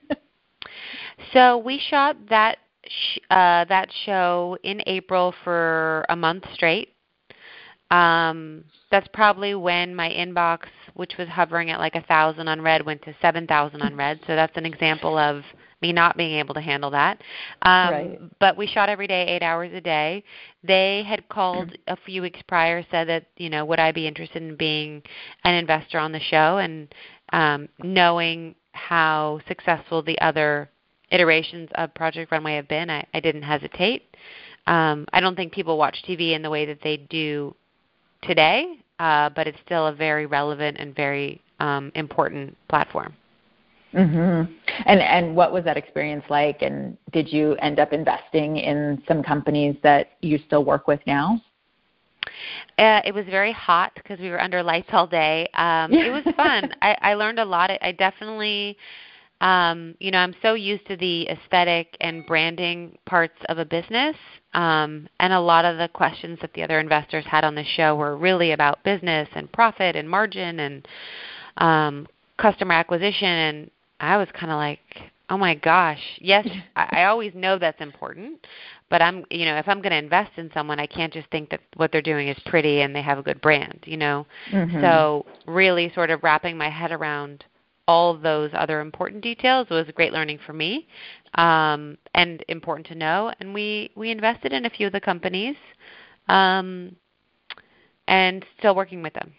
So 1.31 1.57
we 1.57 1.79
shot 1.79 2.17
that 2.29 2.57
sh- 2.87 3.19
uh, 3.29 3.65
that 3.65 3.89
show 4.05 4.57
in 4.63 4.81
april 4.87 5.33
for 5.43 6.05
a 6.09 6.15
month 6.15 6.43
straight 6.53 6.92
um, 7.93 8.63
that's 8.89 9.07
probably 9.13 9.53
when 9.53 9.93
my 9.93 10.09
inbox, 10.09 10.61
which 10.95 11.13
was 11.19 11.27
hovering 11.27 11.69
at 11.69 11.79
like 11.79 11.93
a 11.93 12.01
thousand 12.01 12.47
unread, 12.47 12.83
went 12.83 13.03
to 13.03 13.15
seven 13.21 13.45
thousand 13.45 13.83
unread. 13.83 14.19
So 14.25 14.35
that's 14.35 14.57
an 14.57 14.65
example 14.65 15.15
of 15.15 15.43
me 15.79 15.93
not 15.93 16.17
being 16.17 16.39
able 16.39 16.55
to 16.55 16.61
handle 16.61 16.89
that. 16.89 17.21
Um, 17.61 17.91
right. 17.91 18.39
But 18.39 18.57
we 18.57 18.65
shot 18.65 18.89
every 18.89 19.05
day, 19.05 19.27
eight 19.27 19.43
hours 19.43 19.71
a 19.75 19.81
day. 19.81 20.23
They 20.63 21.03
had 21.07 21.29
called 21.29 21.77
a 21.87 21.95
few 21.95 22.23
weeks 22.23 22.39
prior, 22.47 22.83
said 22.89 23.07
that 23.09 23.27
you 23.37 23.51
know 23.51 23.63
would 23.65 23.79
I 23.79 23.91
be 23.91 24.07
interested 24.07 24.41
in 24.41 24.55
being 24.55 25.03
an 25.43 25.53
investor 25.53 25.99
on 25.99 26.11
the 26.11 26.19
show, 26.19 26.57
and 26.57 26.93
um, 27.31 27.69
knowing 27.83 28.55
how 28.71 29.39
successful 29.47 30.01
the 30.01 30.19
other 30.19 30.67
iterations 31.11 31.69
of 31.75 31.93
Project 31.93 32.31
Runway 32.31 32.55
have 32.55 32.67
been, 32.67 32.89
I, 32.89 33.05
I 33.13 33.19
didn't 33.19 33.43
hesitate. 33.43 34.15
Um, 34.65 35.05
I 35.13 35.19
don't 35.19 35.35
think 35.35 35.53
people 35.53 35.77
watch 35.77 36.03
TV 36.07 36.33
in 36.35 36.41
the 36.41 36.49
way 36.49 36.65
that 36.65 36.79
they 36.81 36.97
do 36.97 37.55
today, 38.23 38.79
uh, 38.99 39.29
but 39.29 39.47
it's 39.47 39.57
still 39.65 39.87
a 39.87 39.93
very 39.93 40.25
relevant 40.25 40.77
and 40.79 40.95
very 40.95 41.41
um, 41.59 41.91
important 41.95 42.55
platform. 42.67 43.13
Mhm. 43.93 44.49
And 44.85 44.99
and 45.01 45.35
what 45.35 45.53
was 45.53 45.63
that 45.65 45.77
experience 45.77 46.23
like? 46.29 46.63
And 46.63 46.97
did 47.11 47.31
you 47.31 47.55
end 47.55 47.79
up 47.79 47.93
investing 47.93 48.57
in 48.57 49.01
some 49.07 49.21
companies 49.21 49.75
that 49.83 50.13
you 50.21 50.39
still 50.47 50.63
work 50.63 50.87
with 50.87 50.99
now? 51.05 51.39
Uh, 52.79 53.01
it 53.05 53.13
was 53.13 53.25
very 53.25 53.51
hot 53.51 53.91
because 53.95 54.19
we 54.19 54.29
were 54.29 54.41
under 54.41 54.63
lights 54.63 54.89
all 54.93 55.05
day. 55.05 55.47
Um, 55.53 55.93
it 55.93 56.11
was 56.11 56.23
fun. 56.35 56.73
I, 56.81 56.97
I 57.01 57.13
learned 57.13 57.39
a 57.39 57.45
lot. 57.45 57.69
I, 57.69 57.77
I 57.81 57.91
definitely, 57.91 58.77
um, 59.43 59.93
you 59.99 60.09
know, 60.09 60.19
I'm 60.19 60.33
so 60.41 60.53
used 60.53 60.87
to 60.87 60.95
the 60.95 61.27
aesthetic 61.27 61.97
and 61.99 62.25
branding 62.25 62.97
parts 63.05 63.35
of 63.49 63.57
a 63.57 63.65
business 63.65 64.15
um, 64.53 65.09
and 65.19 65.33
a 65.33 65.39
lot 65.39 65.65
of 65.65 65.77
the 65.77 65.89
questions 65.89 66.39
that 66.41 66.53
the 66.53 66.63
other 66.63 66.79
investors 66.79 67.25
had 67.27 67.43
on 67.43 67.53
the 67.53 67.65
show 67.75 67.93
were 67.93 68.15
really 68.15 68.53
about 68.53 68.81
business 68.85 69.27
and 69.35 69.51
profit 69.51 69.97
and 69.97 70.09
margin 70.09 70.61
and 70.61 70.87
um, 71.57 72.07
customer 72.37 72.73
acquisition. 72.73 73.27
And 73.27 73.71
I 73.99 74.15
was 74.15 74.29
kind 74.33 74.49
of 74.49 74.55
like, 74.55 74.79
oh 75.29 75.37
my 75.37 75.55
gosh, 75.55 76.01
yes, 76.19 76.47
I, 76.77 77.01
I 77.01 77.03
always 77.05 77.33
know 77.35 77.59
that's 77.59 77.81
important, 77.81 78.47
but 78.89 79.01
I'm, 79.01 79.25
you 79.29 79.43
know, 79.43 79.57
if 79.57 79.67
I'm 79.67 79.81
going 79.81 79.91
to 79.91 79.97
invest 79.97 80.31
in 80.37 80.51
someone, 80.53 80.79
I 80.79 80.87
can't 80.87 81.11
just 81.11 81.29
think 81.31 81.49
that 81.49 81.59
what 81.75 81.91
they're 81.91 82.01
doing 82.01 82.29
is 82.29 82.37
pretty 82.45 82.79
and 82.79 82.95
they 82.95 83.01
have 83.01 83.17
a 83.17 83.23
good 83.23 83.41
brand, 83.41 83.79
you 83.85 83.97
know. 83.97 84.25
Mm-hmm. 84.53 84.79
So 84.79 85.25
really, 85.47 85.91
sort 85.93 86.11
of 86.11 86.23
wrapping 86.23 86.57
my 86.57 86.69
head 86.69 86.93
around 86.93 87.43
all 87.87 88.17
those 88.17 88.49
other 88.53 88.79
important 88.79 89.21
details 89.21 89.69
was 89.69 89.85
great 89.95 90.13
learning 90.13 90.39
for 90.45 90.53
me 90.53 90.87
um, 91.35 91.97
and 92.13 92.43
important 92.47 92.87
to 92.87 92.95
know. 92.95 93.33
And 93.39 93.53
we, 93.53 93.91
we 93.95 94.11
invested 94.11 94.53
in 94.53 94.65
a 94.65 94.69
few 94.69 94.87
of 94.87 94.93
the 94.93 95.01
companies 95.01 95.55
um, 96.29 96.95
and 98.07 98.45
still 98.59 98.75
working 98.75 99.01
with 99.01 99.13
them. 99.13 99.33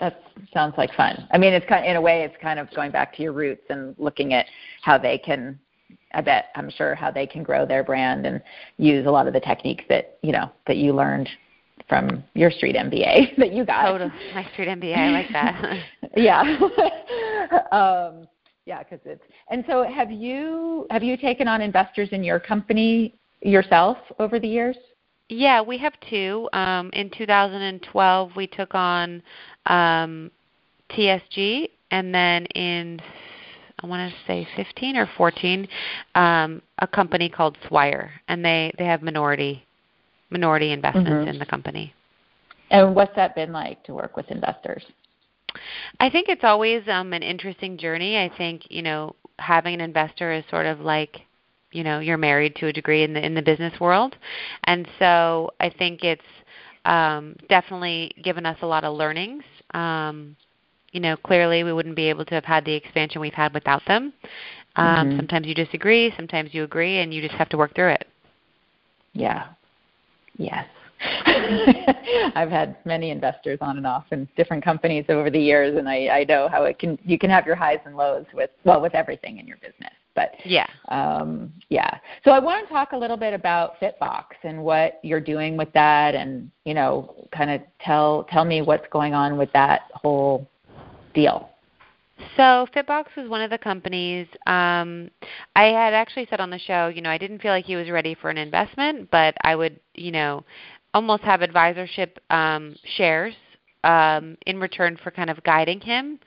That 0.00 0.22
sounds 0.54 0.74
like 0.78 0.94
fun. 0.94 1.26
I 1.32 1.38
mean, 1.38 1.52
it's 1.52 1.66
kind 1.66 1.84
of, 1.84 1.90
in 1.90 1.96
a 1.96 2.00
way, 2.00 2.22
it's 2.22 2.36
kind 2.40 2.58
of 2.58 2.72
going 2.74 2.92
back 2.92 3.14
to 3.16 3.22
your 3.22 3.32
roots 3.32 3.64
and 3.68 3.94
looking 3.98 4.32
at 4.32 4.46
how 4.82 4.96
they 4.96 5.18
can. 5.18 5.58
I 6.14 6.20
bet 6.20 6.46
I'm 6.54 6.70
sure 6.70 6.94
how 6.94 7.10
they 7.10 7.26
can 7.26 7.42
grow 7.42 7.66
their 7.66 7.82
brand 7.82 8.26
and 8.26 8.40
use 8.76 9.06
a 9.06 9.10
lot 9.10 9.26
of 9.26 9.32
the 9.32 9.40
techniques 9.40 9.84
that 9.88 10.18
you 10.22 10.32
know 10.32 10.50
that 10.66 10.76
you 10.76 10.94
learned 10.94 11.28
from 11.88 12.22
your 12.34 12.50
street 12.50 12.76
MBA 12.76 13.36
that 13.38 13.52
you 13.52 13.64
got. 13.64 13.90
Totally, 13.90 14.12
my 14.34 14.48
street 14.52 14.68
MBA, 14.68 14.96
I 14.96 15.10
like 15.10 15.32
that. 15.32 15.84
yeah. 16.16 16.42
um, 17.72 18.28
yeah, 18.66 18.82
because 18.82 19.00
it's 19.06 19.22
and 19.50 19.64
so 19.66 19.82
have 19.82 20.10
you 20.10 20.86
have 20.90 21.02
you 21.02 21.16
taken 21.16 21.48
on 21.48 21.62
investors 21.62 22.10
in 22.12 22.22
your 22.22 22.38
company 22.38 23.14
yourself 23.40 23.96
over 24.18 24.38
the 24.38 24.48
years? 24.48 24.76
Yeah, 25.30 25.60
we 25.60 25.78
have 25.78 25.92
two. 26.08 26.48
Um, 26.52 26.90
in 26.92 27.10
2012, 27.10 28.30
we 28.36 28.46
took 28.46 28.74
on 28.74 29.22
um, 29.66 30.30
TSG, 30.90 31.70
and 31.90 32.14
then 32.14 32.46
in 32.46 33.00
I 33.80 33.86
want 33.86 34.10
to 34.10 34.18
say 34.26 34.46
15 34.56 34.96
or 34.96 35.08
14, 35.16 35.68
um, 36.14 36.62
a 36.78 36.86
company 36.86 37.28
called 37.28 37.56
Swire, 37.68 38.10
and 38.28 38.44
they 38.44 38.72
they 38.78 38.84
have 38.84 39.02
minority 39.02 39.64
minority 40.30 40.72
investments 40.72 41.10
mm-hmm. 41.10 41.28
in 41.28 41.38
the 41.38 41.46
company. 41.46 41.94
And 42.70 42.94
what's 42.94 43.14
that 43.16 43.34
been 43.34 43.52
like 43.52 43.82
to 43.84 43.94
work 43.94 44.16
with 44.16 44.30
investors? 44.30 44.84
I 46.00 46.10
think 46.10 46.28
it's 46.28 46.44
always 46.44 46.82
um, 46.88 47.12
an 47.12 47.22
interesting 47.22 47.78
journey. 47.78 48.18
I 48.18 48.30
think 48.36 48.62
you 48.68 48.82
know 48.82 49.16
having 49.38 49.74
an 49.74 49.80
investor 49.80 50.32
is 50.32 50.44
sort 50.50 50.66
of 50.66 50.80
like 50.80 51.22
you 51.72 51.82
know 51.82 52.00
you're 52.00 52.18
married 52.18 52.56
to 52.56 52.66
a 52.66 52.72
degree 52.72 53.02
in 53.02 53.14
the 53.14 53.24
in 53.24 53.34
the 53.34 53.42
business 53.42 53.78
world, 53.80 54.16
and 54.64 54.86
so 54.98 55.50
I 55.60 55.70
think 55.70 56.04
it's 56.04 56.22
um, 56.84 57.36
definitely 57.48 58.12
given 58.22 58.46
us 58.46 58.58
a 58.62 58.66
lot 58.66 58.84
of 58.84 58.96
learnings. 58.96 59.44
Um, 59.72 60.36
you 60.92 61.00
know, 61.00 61.16
clearly 61.16 61.64
we 61.64 61.72
wouldn't 61.72 61.96
be 61.96 62.08
able 62.08 62.24
to 62.26 62.34
have 62.34 62.44
had 62.44 62.64
the 62.64 62.72
expansion 62.72 63.20
we've 63.20 63.34
had 63.34 63.52
without 63.52 63.82
them. 63.86 64.12
Um, 64.76 64.86
mm-hmm. 64.86 65.16
Sometimes 65.16 65.46
you 65.46 65.54
disagree, 65.54 66.12
sometimes 66.16 66.54
you 66.54 66.64
agree, 66.64 66.98
and 66.98 67.12
you 67.12 67.20
just 67.20 67.34
have 67.34 67.48
to 67.50 67.58
work 67.58 67.74
through 67.74 67.90
it. 67.90 68.06
Yeah. 69.12 69.48
Yes. 70.38 70.66
I've 72.34 72.50
had 72.50 72.76
many 72.84 73.10
investors 73.10 73.58
on 73.60 73.76
and 73.76 73.86
off 73.86 74.06
in 74.10 74.28
different 74.36 74.64
companies 74.64 75.04
over 75.08 75.30
the 75.30 75.38
years, 75.38 75.76
and 75.76 75.88
I, 75.88 76.08
I 76.08 76.24
know 76.24 76.48
how 76.48 76.64
it 76.64 76.78
can. 76.78 76.98
You 77.04 77.18
can 77.18 77.30
have 77.30 77.46
your 77.46 77.54
highs 77.54 77.78
and 77.84 77.96
lows 77.96 78.26
with 78.34 78.50
well 78.64 78.80
with 78.80 78.94
everything 78.94 79.38
in 79.38 79.46
your 79.46 79.58
business. 79.58 79.92
But 80.16 80.32
yeah, 80.44 80.66
um, 80.88 81.52
yeah. 81.68 81.98
So 82.24 82.32
I 82.32 82.40
want 82.40 82.66
to 82.66 82.72
talk 82.72 82.92
a 82.92 82.96
little 82.96 83.16
bit 83.16 83.32
about 83.32 83.78
Fitbox 83.80 84.24
and 84.42 84.64
what 84.64 84.98
you're 85.04 85.20
doing 85.20 85.56
with 85.56 85.72
that, 85.74 86.16
and 86.16 86.50
you 86.64 86.74
know, 86.74 87.28
kind 87.32 87.50
of 87.50 87.60
tell 87.80 88.24
tell 88.24 88.44
me 88.44 88.62
what's 88.62 88.86
going 88.90 89.14
on 89.14 89.36
with 89.36 89.52
that 89.52 89.82
whole 89.94 90.50
deal. 91.14 91.50
So 92.36 92.66
Fitbox 92.74 93.04
was 93.16 93.28
one 93.28 93.40
of 93.40 93.50
the 93.50 93.58
companies. 93.58 94.26
Um, 94.46 95.10
I 95.54 95.64
had 95.66 95.94
actually 95.94 96.26
said 96.30 96.40
on 96.40 96.50
the 96.50 96.58
show, 96.58 96.88
you 96.88 97.00
know, 97.00 97.10
I 97.10 97.18
didn't 97.18 97.40
feel 97.40 97.52
like 97.52 97.64
he 97.64 97.76
was 97.76 97.90
ready 97.90 98.14
for 98.14 98.30
an 98.30 98.38
investment, 98.38 99.10
but 99.10 99.36
I 99.42 99.54
would, 99.54 99.78
you 99.94 100.12
know, 100.12 100.44
almost 100.94 101.22
have 101.22 101.40
advisorship 101.40 102.12
um, 102.30 102.74
shares 102.96 103.34
um, 103.84 104.36
in 104.46 104.58
return 104.58 104.96
for 105.02 105.10
kind 105.10 105.30
of 105.30 105.42
guiding 105.44 105.80
him, 105.80 106.18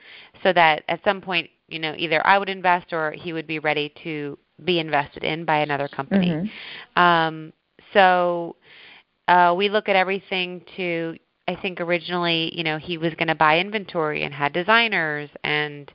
so 0.44 0.54
that 0.54 0.84
at 0.88 1.04
some 1.04 1.22
point, 1.22 1.50
you 1.68 1.80
know, 1.80 1.94
either 1.98 2.26
I 2.26 2.38
would 2.38 2.50
invest 2.50 2.94
or 2.94 3.12
he 3.12 3.34
would 3.34 3.48
be 3.48 3.60
ready 3.60 3.94
to 4.04 4.38
be 4.64 4.80
invested 4.80 5.24
in 5.24 5.46
by 5.46 5.58
another 5.60 5.88
company. 5.88 6.30
Mm-hmm. 6.30 7.02
Um, 7.02 7.54
so 7.94 8.56
uh, 9.28 9.54
we 9.58 9.70
look 9.70 9.90
at 9.90 9.96
everything 9.96 10.64
to. 10.78 11.18
I 11.52 11.62
think 11.62 11.82
originally, 11.82 12.56
you 12.58 12.64
know, 12.64 12.78
he 12.78 12.98
was 12.98 13.14
going 13.16 13.28
to 13.28 13.36
buy 13.36 13.60
inventory 13.60 14.24
and 14.24 14.34
had 14.34 14.54
designers 14.54 15.30
and 15.44 15.92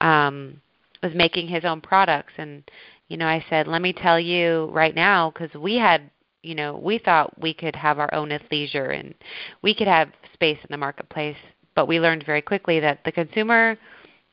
um, 0.00 0.60
was 1.02 1.12
making 1.14 1.48
his 1.48 1.64
own 1.64 1.80
products. 1.80 2.32
And 2.38 2.62
you 3.08 3.16
know, 3.16 3.26
I 3.26 3.44
said, 3.48 3.66
let 3.66 3.80
me 3.82 3.92
tell 3.92 4.20
you 4.20 4.68
right 4.72 4.94
now, 4.94 5.30
because 5.30 5.54
we 5.54 5.76
had 5.76 6.10
you 6.42 6.54
know, 6.54 6.76
we 6.76 6.98
thought 6.98 7.38
we 7.40 7.52
could 7.52 7.74
have 7.74 7.98
our 7.98 8.12
own 8.14 8.28
athleisure 8.30 8.98
and 8.98 9.14
we 9.62 9.74
could 9.74 9.88
have 9.88 10.10
space 10.32 10.58
in 10.62 10.68
the 10.70 10.76
marketplace, 10.76 11.36
but 11.74 11.88
we 11.88 11.98
learned 11.98 12.24
very 12.24 12.40
quickly 12.40 12.78
that 12.80 13.00
the 13.04 13.12
consumer 13.12 13.76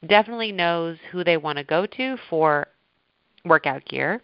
definitely 0.07 0.51
knows 0.51 0.97
who 1.11 1.23
they 1.23 1.37
want 1.37 1.57
to 1.57 1.63
go 1.63 1.85
to 1.85 2.15
for 2.29 2.67
workout 3.43 3.83
gear. 3.85 4.21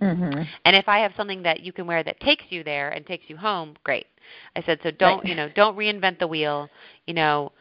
Mm-hmm. 0.00 0.42
And 0.64 0.76
if 0.76 0.88
I 0.88 0.98
have 0.98 1.12
something 1.16 1.42
that 1.44 1.60
you 1.60 1.72
can 1.72 1.86
wear 1.86 2.02
that 2.02 2.20
takes 2.20 2.44
you 2.50 2.62
there 2.62 2.90
and 2.90 3.06
takes 3.06 3.24
you 3.28 3.36
home, 3.36 3.74
great. 3.84 4.06
I 4.56 4.62
said, 4.62 4.80
so 4.82 4.90
don't 4.90 5.18
right. 5.18 5.26
you 5.26 5.34
know, 5.34 5.48
don't 5.54 5.76
reinvent 5.76 6.18
the 6.18 6.26
wheel. 6.26 6.68
You 7.06 7.14
know, 7.14 7.52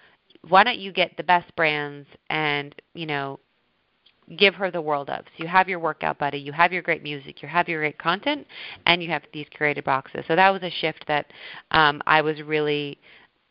why 0.47 0.63
don't 0.63 0.80
you 0.80 0.91
get 0.91 1.15
the 1.17 1.23
best 1.23 1.56
brands 1.56 2.08
and 2.30 2.76
you 2.93 3.06
know 3.06 3.39
give 4.38 4.56
her 4.56 4.71
the 4.71 4.82
world 4.82 5.10
of. 5.10 5.26
So 5.26 5.43
you 5.43 5.47
have 5.47 5.67
your 5.67 5.80
workout 5.80 6.17
buddy, 6.17 6.38
you 6.38 6.52
have 6.54 6.71
your 6.71 6.82
great 6.82 7.04
music, 7.04 7.41
you 7.41 7.47
have 7.47 7.67
your 7.67 7.82
great 7.82 7.97
content, 7.97 8.47
and 8.86 9.04
you 9.04 9.10
have 9.10 9.23
these 9.34 9.47
curated 9.58 9.84
boxes. 9.84 10.23
So 10.28 10.36
that 10.36 10.49
was 10.49 10.63
a 10.63 10.69
shift 10.69 11.06
that 11.08 11.28
um, 11.71 12.02
I 12.08 12.21
was 12.21 12.41
really 12.41 12.97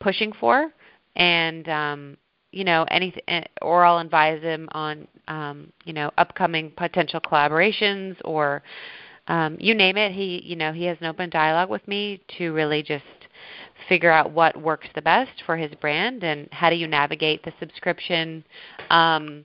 pushing 0.00 0.32
for, 0.32 0.72
and 1.16 1.68
um, 1.68 2.16
you 2.52 2.64
know, 2.64 2.84
anything, 2.90 3.22
eh, 3.28 3.44
or 3.60 3.84
I'll 3.84 3.98
advise 3.98 4.42
him 4.42 4.68
on 4.72 5.06
um, 5.28 5.72
you 5.84 5.92
know 5.92 6.10
upcoming 6.18 6.70
potential 6.76 7.20
collaborations 7.20 8.16
or 8.24 8.62
um, 9.28 9.56
you 9.60 9.74
name 9.74 9.96
it. 9.96 10.12
He 10.12 10.42
you 10.44 10.56
know 10.56 10.72
he 10.72 10.84
has 10.84 10.98
an 11.00 11.06
open 11.06 11.30
dialogue 11.30 11.70
with 11.70 11.86
me 11.86 12.20
to 12.38 12.52
really 12.52 12.82
just 12.82 13.04
figure 13.88 14.10
out 14.10 14.30
what 14.30 14.60
works 14.60 14.86
the 14.94 15.02
best 15.02 15.42
for 15.44 15.56
his 15.56 15.72
brand 15.80 16.22
and 16.22 16.48
how 16.52 16.70
do 16.70 16.76
you 16.76 16.86
navigate 16.86 17.42
the 17.44 17.52
subscription 17.58 18.44
um, 18.90 19.44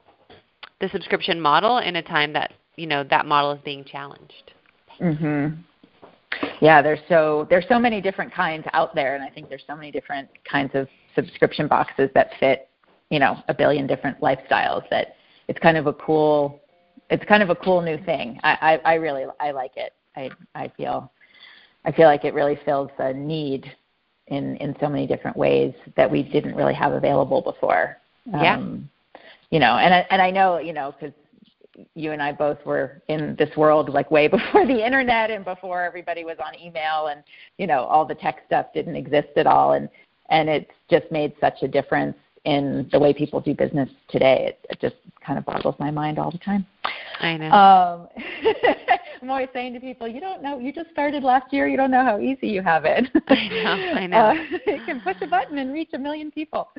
the 0.79 0.89
subscription 0.89 1.41
model 1.41 1.79
in 1.79 1.95
a 1.95 2.03
time 2.03 2.33
that 2.33 2.53
you 2.75 2.87
know 2.87 3.03
that 3.03 3.25
model 3.25 3.51
is 3.51 3.59
being 3.63 3.83
challenged. 3.83 4.53
Mhm. 4.99 5.57
Yeah, 6.61 6.81
there's 6.81 6.99
so 7.07 7.47
there's 7.49 7.67
so 7.67 7.79
many 7.79 8.01
different 8.01 8.33
kinds 8.33 8.65
out 8.73 8.93
there, 8.95 9.15
and 9.15 9.23
I 9.23 9.29
think 9.29 9.49
there's 9.49 9.63
so 9.67 9.75
many 9.75 9.91
different 9.91 10.29
kinds 10.49 10.71
of 10.75 10.87
subscription 11.15 11.67
boxes 11.67 12.09
that 12.13 12.31
fit, 12.39 12.69
you 13.09 13.19
know, 13.19 13.37
a 13.47 13.53
billion 13.53 13.87
different 13.87 14.19
lifestyles. 14.19 14.87
That 14.89 15.15
it's 15.47 15.59
kind 15.59 15.77
of 15.77 15.87
a 15.87 15.93
cool, 15.93 16.61
it's 17.09 17.23
kind 17.25 17.43
of 17.43 17.49
a 17.49 17.55
cool 17.55 17.81
new 17.81 17.97
thing. 18.05 18.39
I 18.43 18.79
I, 18.85 18.91
I 18.91 18.93
really 18.95 19.25
I 19.39 19.51
like 19.51 19.71
it. 19.75 19.93
I 20.15 20.29
I 20.55 20.71
feel 20.77 21.11
I 21.85 21.91
feel 21.91 22.07
like 22.07 22.25
it 22.25 22.33
really 22.33 22.59
fills 22.65 22.89
a 22.99 23.13
need 23.13 23.71
in 24.27 24.57
in 24.57 24.75
so 24.79 24.89
many 24.89 25.07
different 25.07 25.37
ways 25.37 25.73
that 25.95 26.09
we 26.09 26.23
didn't 26.23 26.55
really 26.55 26.73
have 26.73 26.93
available 26.93 27.41
before. 27.41 27.97
Yeah. 28.25 28.55
Um, 28.55 28.89
you 29.49 29.59
know, 29.59 29.77
and 29.77 29.93
I, 29.93 30.05
and 30.09 30.21
I 30.21 30.31
know 30.31 30.57
you 30.59 30.73
know 30.73 30.93
because 30.99 31.15
you 31.93 32.11
and 32.11 32.21
I 32.21 32.31
both 32.31 32.57
were 32.65 33.01
in 33.07 33.35
this 33.37 33.55
world 33.55 33.89
like 33.89 34.09
way 34.11 34.27
before 34.37 34.65
the 34.65 34.85
internet 34.85 35.31
and 35.31 35.45
before 35.45 35.83
everybody 35.83 36.23
was 36.23 36.37
on 36.43 36.59
email 36.59 37.07
and 37.07 37.23
you 37.57 37.67
know 37.67 37.83
all 37.85 38.05
the 38.05 38.15
tech 38.15 38.43
stuff 38.47 38.67
didn't 38.73 38.95
exist 38.95 39.29
at 39.37 39.47
all 39.47 39.73
and 39.73 39.89
and 40.29 40.49
it's 40.49 40.71
just 40.89 41.09
made 41.11 41.33
such 41.39 41.61
a 41.61 41.67
difference 41.67 42.17
in 42.43 42.87
the 42.91 42.99
way 42.99 43.13
people 43.13 43.41
do 43.41 43.53
business 43.53 43.89
today. 44.09 44.47
It, 44.47 44.67
it 44.69 44.79
just 44.79 44.95
kind 45.25 45.37
of 45.37 45.45
boggles 45.45 45.75
my 45.79 45.91
mind 45.91 46.17
all 46.17 46.31
the 46.31 46.37
time. 46.37 46.65
I 47.19 47.37
know. 47.37 47.51
Um, 47.51 48.07
I'm 49.21 49.29
always 49.29 49.49
saying 49.53 49.73
to 49.73 49.79
people, 49.79 50.07
you 50.07 50.19
don't 50.19 50.41
know, 50.43 50.59
you 50.59 50.71
just 50.71 50.89
started 50.91 51.23
last 51.23 51.51
year, 51.51 51.67
you 51.67 51.77
don't 51.77 51.91
know 51.91 52.03
how 52.03 52.19
easy 52.19 52.47
you 52.47 52.61
have 52.61 52.85
it. 52.85 53.09
I 53.27 53.47
know, 53.47 53.93
I 53.93 54.07
know. 54.07 54.17
Uh, 54.17 54.33
you 54.67 54.81
can 54.85 55.01
push 55.01 55.17
a 55.21 55.27
button 55.27 55.57
and 55.57 55.73
reach 55.73 55.89
a 55.93 55.97
million 55.97 56.31
people. 56.31 56.69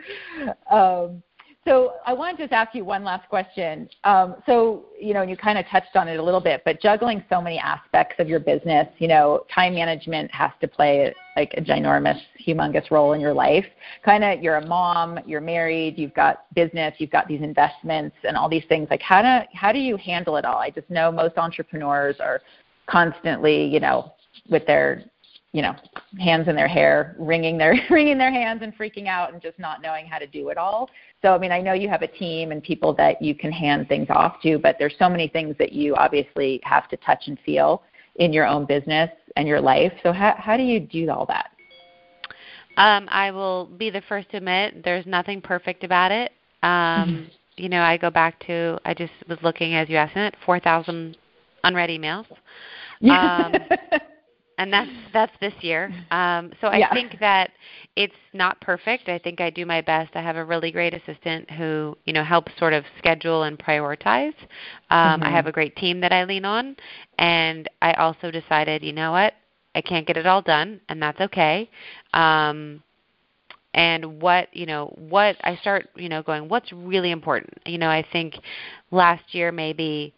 Um, 0.71 1.23
so 1.69 1.93
I 2.07 2.15
want 2.15 2.39
to 2.39 2.45
just 2.45 2.53
ask 2.53 2.75
you 2.75 2.83
one 2.83 3.05
last 3.05 3.29
question. 3.29 3.91
Um, 4.05 4.37
so, 4.47 4.87
you 4.99 5.13
know, 5.13 5.21
you 5.21 5.37
kind 5.37 5.59
of 5.59 5.67
touched 5.67 5.97
on 5.97 6.09
it 6.09 6.19
a 6.19 6.23
little 6.23 6.41
bit, 6.41 6.63
but 6.65 6.81
juggling 6.81 7.23
so 7.29 7.43
many 7.43 7.59
aspects 7.59 8.15
of 8.19 8.27
your 8.27 8.41
business, 8.41 8.89
you 8.99 9.07
know, 9.07 9.45
time 9.55 9.75
management 9.75 10.33
has 10.33 10.51
to 10.63 10.69
play 10.69 11.15
like 11.37 11.53
a 11.59 11.61
ginormous, 11.61 12.19
humongous 12.45 12.91
role 12.91 13.13
in 13.13 13.21
your 13.21 13.35
life. 13.35 13.67
Kind 14.03 14.25
of, 14.25 14.43
you're 14.43 14.57
a 14.57 14.67
mom, 14.67 15.21
you're 15.27 15.43
married, 15.43 15.99
you've 15.99 16.15
got 16.15 16.53
business, 16.55 16.95
you've 16.97 17.11
got 17.11 17.29
these 17.29 17.43
investments 17.43 18.17
and 18.27 18.35
all 18.35 18.49
these 18.49 18.65
things. 18.71 18.89
Like, 18.91 19.03
how 19.03 19.21
do 19.21 19.47
how 19.53 19.71
do 19.71 19.79
you 19.79 19.99
handle 19.99 20.37
it 20.39 20.47
all? 20.47 20.57
I 20.57 20.71
just 20.71 20.89
know 20.89 21.13
most 21.13 21.37
entrepreneurs 21.37 22.17
are 22.19 22.41
constantly, 22.87 23.67
you 23.67 23.79
know, 23.79 24.15
with 24.49 24.67
their 24.67 25.05
you 25.53 25.63
know 25.63 25.75
hands 26.19 26.49
in 26.49 26.55
their 26.55 26.69
hair 26.69 27.17
wringing 27.19 27.57
their 27.57 27.75
wringing 27.91 28.19
their 28.19 28.33
hands 28.33 28.61
and 28.63 28.77
freaking 28.77 29.07
out 29.07 29.33
and 29.33 29.41
just 29.41 29.59
not 29.59 29.81
knowing 29.81 30.07
how 30.07 30.19
to 30.19 30.27
do 30.27 30.49
it 30.49 30.59
all 30.59 30.91
so 31.23 31.35
i 31.35 31.39
mean 31.39 31.53
i 31.53 31.61
know 31.61 31.73
you 31.73 31.89
have 31.89 32.03
a 32.03 32.07
team 32.09 32.53
and 32.53 32.63
people 32.63 32.95
that 32.95 33.21
you 33.23 33.35
can 33.35 33.51
hand 33.51 33.89
things 33.89 34.07
off 34.11 34.41
to 34.43 34.59
but 34.59 34.77
there's 34.79 34.95
so 34.99 35.09
many 35.09 35.29
things 35.29 35.55
that 35.59 35.73
you 35.73 35.95
obviously 35.97 36.61
have 36.65 36.89
to 36.89 36.97
touch 36.99 37.25
and 37.27 37.39
feel 37.47 37.83
in 38.17 38.33
your 38.33 38.47
own 38.47 38.67
business 38.67 39.11
and 39.37 39.49
your 39.49 39.61
life 39.61 39.93
so 40.03 40.13
how 40.13 40.35
how 40.37 40.57
do 40.57 40.63
you 40.63 40.81
do 40.81 41.11
all 41.11 41.25
that 41.27 41.51
um, 42.79 43.09
I 43.11 43.33
will 43.33 43.67
be 43.67 43.91
the 43.91 44.03
first 44.09 44.31
to 44.31 44.37
admit 44.37 44.85
there's 44.85 45.05
nothing 45.05 45.41
perfect 45.41 45.83
about 45.83 46.13
it. 46.13 46.31
Um, 46.63 46.71
mm-hmm. 46.71 47.25
You 47.57 47.69
know, 47.69 47.83
I 47.83 47.97
go 47.97 48.09
back 48.09 48.39
to 48.47 48.79
I 48.85 48.95
just 48.95 49.13
was 49.29 49.37
looking 49.43 49.75
as 49.75 49.89
you 49.89 49.97
asked 49.97 50.17
it, 50.17 50.37
4,000 50.47 51.17
unread 51.65 51.91
emails. 51.91 52.27
Um, 53.03 53.53
and 54.59 54.73
that's 54.73 54.91
that's 55.13 55.33
this 55.41 55.55
year. 55.61 55.91
Um, 56.11 56.53
so 56.61 56.67
I 56.67 56.79
yeah. 56.79 56.93
think 56.93 57.19
that 57.21 57.51
it's 57.97 58.15
not 58.33 58.61
perfect. 58.61 59.09
I 59.09 59.19
think 59.19 59.41
I 59.41 59.51
do 59.51 59.65
my 59.65 59.81
best. 59.81 60.11
I 60.15 60.21
have 60.21 60.37
a 60.37 60.45
really 60.45 60.71
great 60.71 60.95
assistant 60.95 61.51
who 61.53 61.97
you 62.05 62.13
know 62.13 62.25
helps 62.25 62.53
sort 62.59 62.73
of 62.73 62.85
schedule 62.99 63.45
and 63.45 63.59
prioritize. 63.59 64.35
Um, 64.91 65.21
mm-hmm. 65.21 65.25
I 65.25 65.31
have 65.31 65.47
a 65.47 65.53
great 65.53 65.77
team 65.77 66.01
that 66.01 66.13
I 66.13 66.25
lean 66.25 66.45
on, 66.45 66.77
and 67.19 67.69
I 67.81 67.93
also 67.95 68.31
decided, 68.31 68.83
you 68.83 68.93
know 68.93 69.13
what, 69.13 69.35
I 69.75 69.81
can't 69.81 70.07
get 70.07 70.17
it 70.17 70.27
all 70.27 70.43
done, 70.43 70.81
and 70.89 71.01
that's 71.01 71.21
okay. 71.21 71.71
Um, 72.13 72.83
and 73.75 74.21
what 74.21 74.49
you 74.53 74.67
know 74.67 74.93
what 74.97 75.37
I 75.45 75.57
start 75.57 75.89
you 75.95 76.09
know 76.09 76.23
going 76.23 76.49
what's 76.49 76.73
really 76.73 77.13
important. 77.13 77.55
You 77.65 77.79
know 77.79 77.89
I 77.89 78.05
think 78.13 78.35
last 78.91 79.23
year 79.33 79.53
maybe 79.53 80.15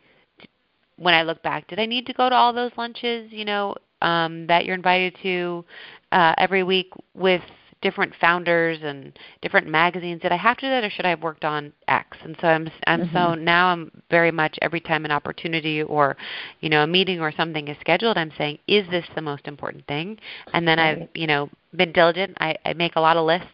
when 0.97 1.15
I 1.15 1.23
look 1.23 1.43
back, 1.43 1.67
did 1.67 1.79
I 1.79 1.87
need 1.87 2.07
to 2.07 2.13
go 2.13 2.29
to 2.29 2.35
all 2.35 2.53
those 2.53 2.73
lunches? 2.77 3.33
You 3.33 3.47
know, 3.47 3.75
um, 4.03 4.47
that 4.47 4.65
you're 4.65 4.75
invited 4.75 5.17
to 5.23 5.65
uh, 6.13 6.35
every 6.39 6.63
week 6.63 6.93
with 7.15 7.43
different 7.83 8.13
founders 8.21 8.79
and 8.83 9.19
different 9.41 9.67
magazines. 9.67 10.21
Did 10.21 10.33
I 10.33 10.37
have 10.37 10.57
to 10.59 10.67
do 10.67 10.71
that, 10.71 10.85
or 10.85 10.91
should 10.91 11.07
I 11.07 11.11
have 11.11 11.23
worked 11.23 11.45
on 11.45 11.73
X? 11.89 12.17
And 12.23 12.37
so 12.41 12.49
I'm, 12.49 12.71
I'm 12.87 13.01
mm-hmm. 13.01 13.17
so 13.17 13.35
now 13.35 13.69
I'm 13.69 13.91
very 14.11 14.31
much 14.31 14.59
every 14.61 14.81
time 14.81 15.05
an 15.05 15.11
opportunity 15.11 15.83
or, 15.83 16.17
you 16.61 16.69
know, 16.69 16.83
a 16.83 16.87
meeting 16.87 17.21
or 17.21 17.33
something 17.33 17.69
is 17.69 17.77
scheduled, 17.81 18.19
I'm 18.19 18.33
saying, 18.37 18.59
is 18.67 18.87
this 18.91 19.07
the 19.15 19.23
most 19.23 19.47
important 19.47 19.87
thing? 19.87 20.19
And 20.53 20.69
then 20.69 20.79
right. 20.79 21.03
I've, 21.03 21.09
you 21.15 21.27
know, 21.27 21.49
been 21.75 21.93
diligent. 21.93 22.37
I, 22.41 22.57
I 22.65 22.75
make 22.75 22.97
a 22.97 23.01
lot 23.01 23.17
of 23.17 23.25
lists. 23.25 23.49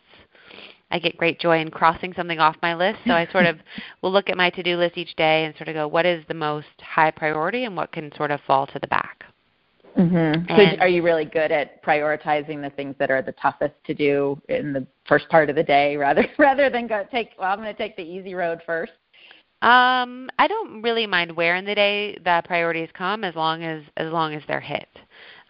I 0.90 1.00
get 1.00 1.16
great 1.16 1.40
joy 1.40 1.61
in 1.61 1.70
crossing 1.70 2.12
something 2.14 2.38
off 2.38 2.56
my 2.62 2.74
list. 2.74 3.00
So 3.06 3.12
I 3.12 3.26
sort 3.32 3.46
of 3.46 3.59
will 4.02 4.12
look 4.12 4.28
at 4.28 4.37
my 4.37 4.50
to-do 4.50 4.76
list 4.76 4.96
each 4.96 5.14
day 5.16 5.44
and 5.44 5.54
sort 5.56 5.68
of 5.68 5.74
go, 5.74 5.87
what 5.87 6.06
is 6.06 6.24
the 6.26 6.35
most 6.35 6.66
high 6.80 7.11
priority 7.11 7.64
and 7.64 7.76
what 7.76 7.92
can 7.92 8.12
sort 8.16 8.30
of 8.30 8.40
fall 8.46 8.66
to 8.68 8.78
the 8.78 8.87
back. 8.87 9.25
Mm-hmm. 9.96 10.54
So 10.54 10.80
are 10.80 10.88
you 10.88 11.02
really 11.02 11.24
good 11.24 11.50
at 11.50 11.82
prioritizing 11.82 12.61
the 12.61 12.70
things 12.70 12.94
that 12.98 13.11
are 13.11 13.22
the 13.22 13.32
toughest 13.32 13.74
to 13.87 13.94
do 13.94 14.40
in 14.48 14.72
the 14.72 14.87
first 15.09 15.28
part 15.30 15.48
of 15.48 15.56
the 15.56 15.62
day 15.62 15.96
rather 15.96 16.26
rather 16.38 16.68
than 16.68 16.87
go 16.87 17.04
take 17.11 17.30
well 17.38 17.50
I'm 17.50 17.61
going 17.61 17.74
to 17.74 17.78
take 17.78 17.96
the 17.96 18.02
easy 18.02 18.35
road 18.35 18.61
first? 18.66 18.92
Um, 19.62 20.28
I 20.38 20.48
don't 20.48 20.82
really 20.82 21.06
mind 21.06 21.35
where 21.35 21.56
in 21.56 21.64
the 21.64 21.74
day 21.74 22.18
the 22.22 22.42
priorities 22.44 22.90
come 22.92 23.24
as 23.24 23.35
long 23.35 23.62
as 23.62 23.82
as 23.96 24.12
long 24.12 24.35
as 24.35 24.42
they're 24.46 24.61
hit. 24.61 24.88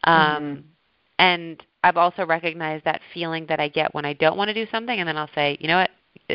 Um, 0.04 0.14
mm-hmm. 0.14 0.61
and 1.18 1.62
I've 1.82 1.96
also 1.96 2.24
recognized 2.24 2.85
that 2.85 3.00
feeling 3.12 3.46
that 3.48 3.59
I 3.59 3.68
get 3.68 3.94
when 3.94 4.04
I 4.04 4.12
don't 4.12 4.37
want 4.37 4.48
to 4.48 4.54
do 4.54 4.70
something 4.70 4.98
and 4.98 5.09
then 5.09 5.16
I'll 5.16 5.30
say, 5.35 5.59
you 5.61 5.66
know 5.66 5.78
what, 5.78 5.90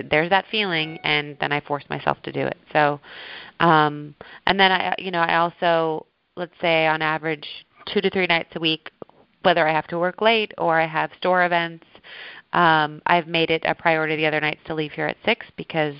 there's 0.09 0.29
that 0.29 0.45
feeling 0.51 0.97
and 1.03 1.37
then 1.39 1.51
I 1.51 1.61
force 1.61 1.85
myself 1.89 2.21
to 2.23 2.31
do 2.33 2.45
it. 2.45 2.57
So 2.73 2.99
um 3.61 4.15
and 4.47 4.59
then 4.59 4.71
I 4.71 4.95
you 4.97 5.11
know, 5.11 5.21
I 5.21 5.37
also 5.37 6.05
let's 6.35 6.53
say 6.61 6.87
on 6.87 7.01
average 7.01 7.47
two 7.87 8.01
to 8.01 8.09
three 8.09 8.27
nights 8.27 8.49
a 8.55 8.59
week, 8.59 8.91
whether 9.43 9.67
I 9.67 9.73
have 9.73 9.87
to 9.87 9.99
work 9.99 10.21
late 10.21 10.53
or 10.57 10.79
I 10.79 10.87
have 10.87 11.11
store 11.17 11.45
events. 11.45 11.85
Um, 12.53 13.01
I've 13.05 13.27
made 13.27 13.49
it 13.49 13.63
a 13.65 13.73
priority 13.73 14.15
the 14.15 14.25
other 14.25 14.41
nights 14.41 14.61
to 14.65 14.75
leave 14.75 14.91
here 14.91 15.07
at 15.07 15.17
six 15.23 15.45
because 15.55 15.95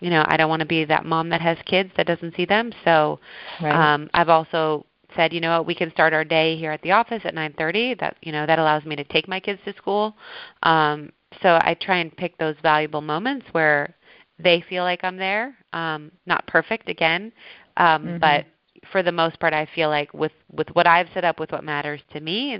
you 0.00 0.10
know 0.10 0.24
I 0.26 0.36
don't 0.36 0.48
want 0.48 0.60
to 0.60 0.66
be 0.66 0.84
that 0.84 1.04
mom 1.04 1.28
that 1.30 1.40
has 1.40 1.58
kids 1.66 1.90
that 1.96 2.06
doesn't 2.06 2.34
see 2.34 2.44
them. 2.46 2.72
So 2.84 3.20
right. 3.62 3.94
um, 3.94 4.08
I've 4.14 4.28
also 4.28 4.86
said, 5.14 5.32
you 5.32 5.40
know 5.40 5.58
what, 5.58 5.66
we 5.66 5.74
can 5.74 5.90
start 5.90 6.12
our 6.12 6.24
day 6.24 6.56
here 6.56 6.70
at 6.72 6.82
the 6.82 6.92
office 6.92 7.22
at 7.24 7.34
9:30. 7.34 7.98
That 8.00 8.16
you 8.22 8.32
know 8.32 8.46
that 8.46 8.58
allows 8.58 8.84
me 8.84 8.96
to 8.96 9.04
take 9.04 9.28
my 9.28 9.40
kids 9.40 9.60
to 9.64 9.74
school. 9.74 10.16
Um, 10.62 11.12
so 11.42 11.58
I 11.62 11.76
try 11.80 11.98
and 11.98 12.16
pick 12.16 12.38
those 12.38 12.56
valuable 12.62 13.00
moments 13.00 13.46
where 13.52 13.94
they 14.38 14.62
feel 14.68 14.84
like 14.84 15.02
I'm 15.02 15.16
there. 15.16 15.56
Um, 15.72 16.10
not 16.26 16.46
perfect 16.46 16.88
again, 16.88 17.32
um, 17.76 18.04
mm-hmm. 18.04 18.18
but 18.18 18.46
for 18.92 19.02
the 19.02 19.12
most 19.12 19.38
part, 19.40 19.52
I 19.52 19.66
feel 19.74 19.88
like 19.88 20.12
with 20.14 20.32
with 20.52 20.68
what 20.70 20.86
I've 20.86 21.08
set 21.14 21.24
up 21.24 21.40
with 21.40 21.52
what 21.52 21.64
matters 21.64 22.00
to 22.12 22.20
me, 22.20 22.58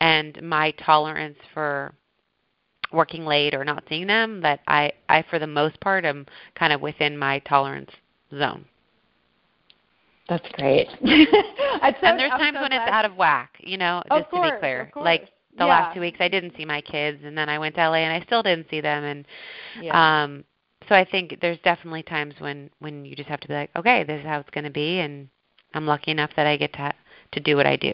and 0.00 0.42
my 0.42 0.70
tolerance 0.72 1.38
for 1.52 1.94
working 2.92 3.26
late 3.26 3.54
or 3.54 3.64
not 3.64 3.84
seeing 3.88 4.06
them, 4.06 4.40
that 4.42 4.60
I 4.66 4.92
I 5.08 5.24
for 5.28 5.38
the 5.38 5.46
most 5.46 5.80
part 5.80 6.04
am 6.04 6.26
kind 6.54 6.72
of 6.72 6.80
within 6.80 7.16
my 7.18 7.40
tolerance 7.40 7.90
zone. 8.30 8.64
That's 10.28 10.48
great. 10.52 10.88
so, 11.00 11.06
and 11.06 12.18
there's 12.18 12.30
times 12.30 12.56
so 12.56 12.62
when 12.62 12.70
glad. 12.70 12.82
it's 12.82 12.92
out 12.92 13.04
of 13.04 13.16
whack, 13.16 13.56
you 13.60 13.76
know, 13.76 14.02
just 14.10 14.30
course, 14.30 14.48
to 14.48 14.54
be 14.54 14.60
clear. 14.60 14.90
Like 14.96 15.28
the 15.56 15.64
yeah. 15.64 15.66
last 15.66 15.94
two 15.94 16.00
weeks 16.00 16.16
I 16.20 16.28
didn't 16.28 16.56
see 16.56 16.64
my 16.64 16.80
kids 16.80 17.18
and 17.24 17.36
then 17.36 17.48
I 17.48 17.58
went 17.58 17.74
to 17.76 17.88
LA 17.88 17.96
and 17.96 18.12
I 18.12 18.24
still 18.24 18.42
didn't 18.42 18.66
see 18.70 18.80
them 18.80 19.04
and 19.04 19.26
yeah. 19.80 20.22
um 20.22 20.44
so 20.88 20.94
I 20.94 21.04
think 21.04 21.38
there's 21.40 21.58
definitely 21.64 22.02
times 22.02 22.34
when 22.38 22.70
when 22.80 23.04
you 23.04 23.16
just 23.16 23.28
have 23.28 23.40
to 23.40 23.48
be 23.48 23.54
like, 23.54 23.70
okay, 23.76 24.04
this 24.04 24.20
is 24.20 24.26
how 24.26 24.40
it's 24.40 24.50
going 24.50 24.64
to 24.64 24.70
be 24.70 25.00
and 25.00 25.28
I'm 25.74 25.86
lucky 25.86 26.10
enough 26.10 26.30
that 26.36 26.46
I 26.46 26.56
get 26.56 26.72
to 26.74 26.92
to 27.32 27.40
do 27.40 27.56
what 27.56 27.66
I 27.66 27.76
do. 27.76 27.92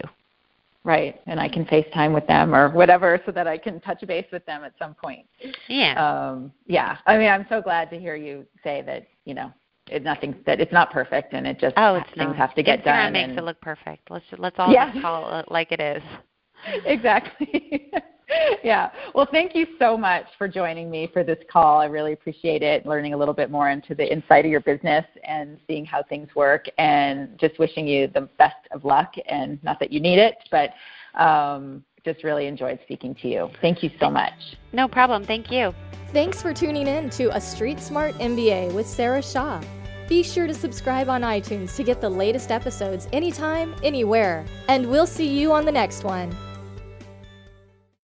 Right, 0.83 1.21
and 1.27 1.39
I 1.39 1.47
can 1.47 1.65
FaceTime 1.65 2.13
with 2.13 2.25
them 2.25 2.55
or 2.55 2.69
whatever, 2.69 3.21
so 3.25 3.31
that 3.33 3.47
I 3.47 3.57
can 3.57 3.79
touch 3.81 4.05
base 4.07 4.25
with 4.31 4.43
them 4.47 4.63
at 4.63 4.73
some 4.79 4.95
point. 4.95 5.27
Yeah. 5.67 5.93
Um, 5.93 6.51
yeah. 6.65 6.97
I 7.05 7.17
mean, 7.17 7.29
I'm 7.29 7.45
so 7.49 7.61
glad 7.61 7.91
to 7.91 7.99
hear 7.99 8.15
you 8.15 8.45
say 8.63 8.81
that. 8.87 9.05
You 9.25 9.35
know, 9.35 9.53
it, 9.91 10.03
nothing 10.03 10.35
that 10.47 10.59
it's 10.59 10.73
not 10.73 10.91
perfect, 10.91 11.33
and 11.33 11.45
it 11.45 11.59
just 11.59 11.75
oh, 11.77 11.95
it's 11.95 12.07
things 12.09 12.29
not. 12.29 12.35
have 12.35 12.55
to 12.55 12.63
get 12.63 12.79
Instagram 12.79 12.83
done. 12.85 13.13
makes 13.13 13.17
and, 13.17 13.17
it 13.17 13.19
kind 13.19 13.29
of 13.29 13.29
makes 13.29 13.41
it 13.41 13.45
look 13.45 13.61
perfect. 13.61 14.09
Let's 14.09 14.25
let's 14.39 14.55
all 14.57 14.73
yeah. 14.73 15.01
call 15.01 15.39
it 15.39 15.51
like 15.51 15.71
it 15.71 15.79
is. 15.79 16.03
exactly. 16.85 17.91
yeah. 18.63 18.89
Well, 19.13 19.27
thank 19.31 19.55
you 19.55 19.65
so 19.79 19.97
much 19.97 20.25
for 20.37 20.47
joining 20.47 20.89
me 20.89 21.09
for 21.11 21.23
this 21.23 21.37
call. 21.51 21.79
I 21.79 21.85
really 21.85 22.13
appreciate 22.13 22.61
it, 22.61 22.85
learning 22.85 23.13
a 23.13 23.17
little 23.17 23.33
bit 23.33 23.49
more 23.49 23.69
into 23.69 23.95
the 23.95 24.11
inside 24.11 24.45
of 24.45 24.51
your 24.51 24.61
business 24.61 25.05
and 25.23 25.57
seeing 25.67 25.85
how 25.85 26.03
things 26.03 26.29
work, 26.35 26.65
and 26.77 27.37
just 27.39 27.59
wishing 27.59 27.87
you 27.87 28.07
the 28.07 28.29
best 28.37 28.55
of 28.71 28.85
luck. 28.85 29.13
And 29.27 29.61
not 29.63 29.79
that 29.79 29.91
you 29.91 29.99
need 29.99 30.19
it, 30.19 30.35
but 30.49 30.71
um, 31.19 31.83
just 32.05 32.23
really 32.23 32.47
enjoyed 32.47 32.79
speaking 32.83 33.15
to 33.15 33.27
you. 33.27 33.49
Thank 33.61 33.83
you 33.83 33.91
so 33.99 34.09
much. 34.09 34.33
No 34.73 34.87
problem. 34.87 35.23
Thank 35.23 35.51
you. 35.51 35.73
Thanks 36.11 36.41
for 36.41 36.53
tuning 36.53 36.87
in 36.87 37.09
to 37.11 37.35
A 37.35 37.39
Street 37.39 37.79
Smart 37.79 38.13
MBA 38.15 38.73
with 38.73 38.87
Sarah 38.87 39.21
Shaw. 39.23 39.61
Be 40.09 40.23
sure 40.23 40.45
to 40.45 40.53
subscribe 40.53 41.07
on 41.07 41.21
iTunes 41.21 41.73
to 41.77 41.83
get 41.83 42.01
the 42.01 42.09
latest 42.09 42.51
episodes 42.51 43.07
anytime, 43.13 43.73
anywhere. 43.81 44.45
And 44.67 44.89
we'll 44.89 45.07
see 45.07 45.27
you 45.27 45.53
on 45.53 45.63
the 45.63 45.71
next 45.71 46.03
one. 46.03 46.35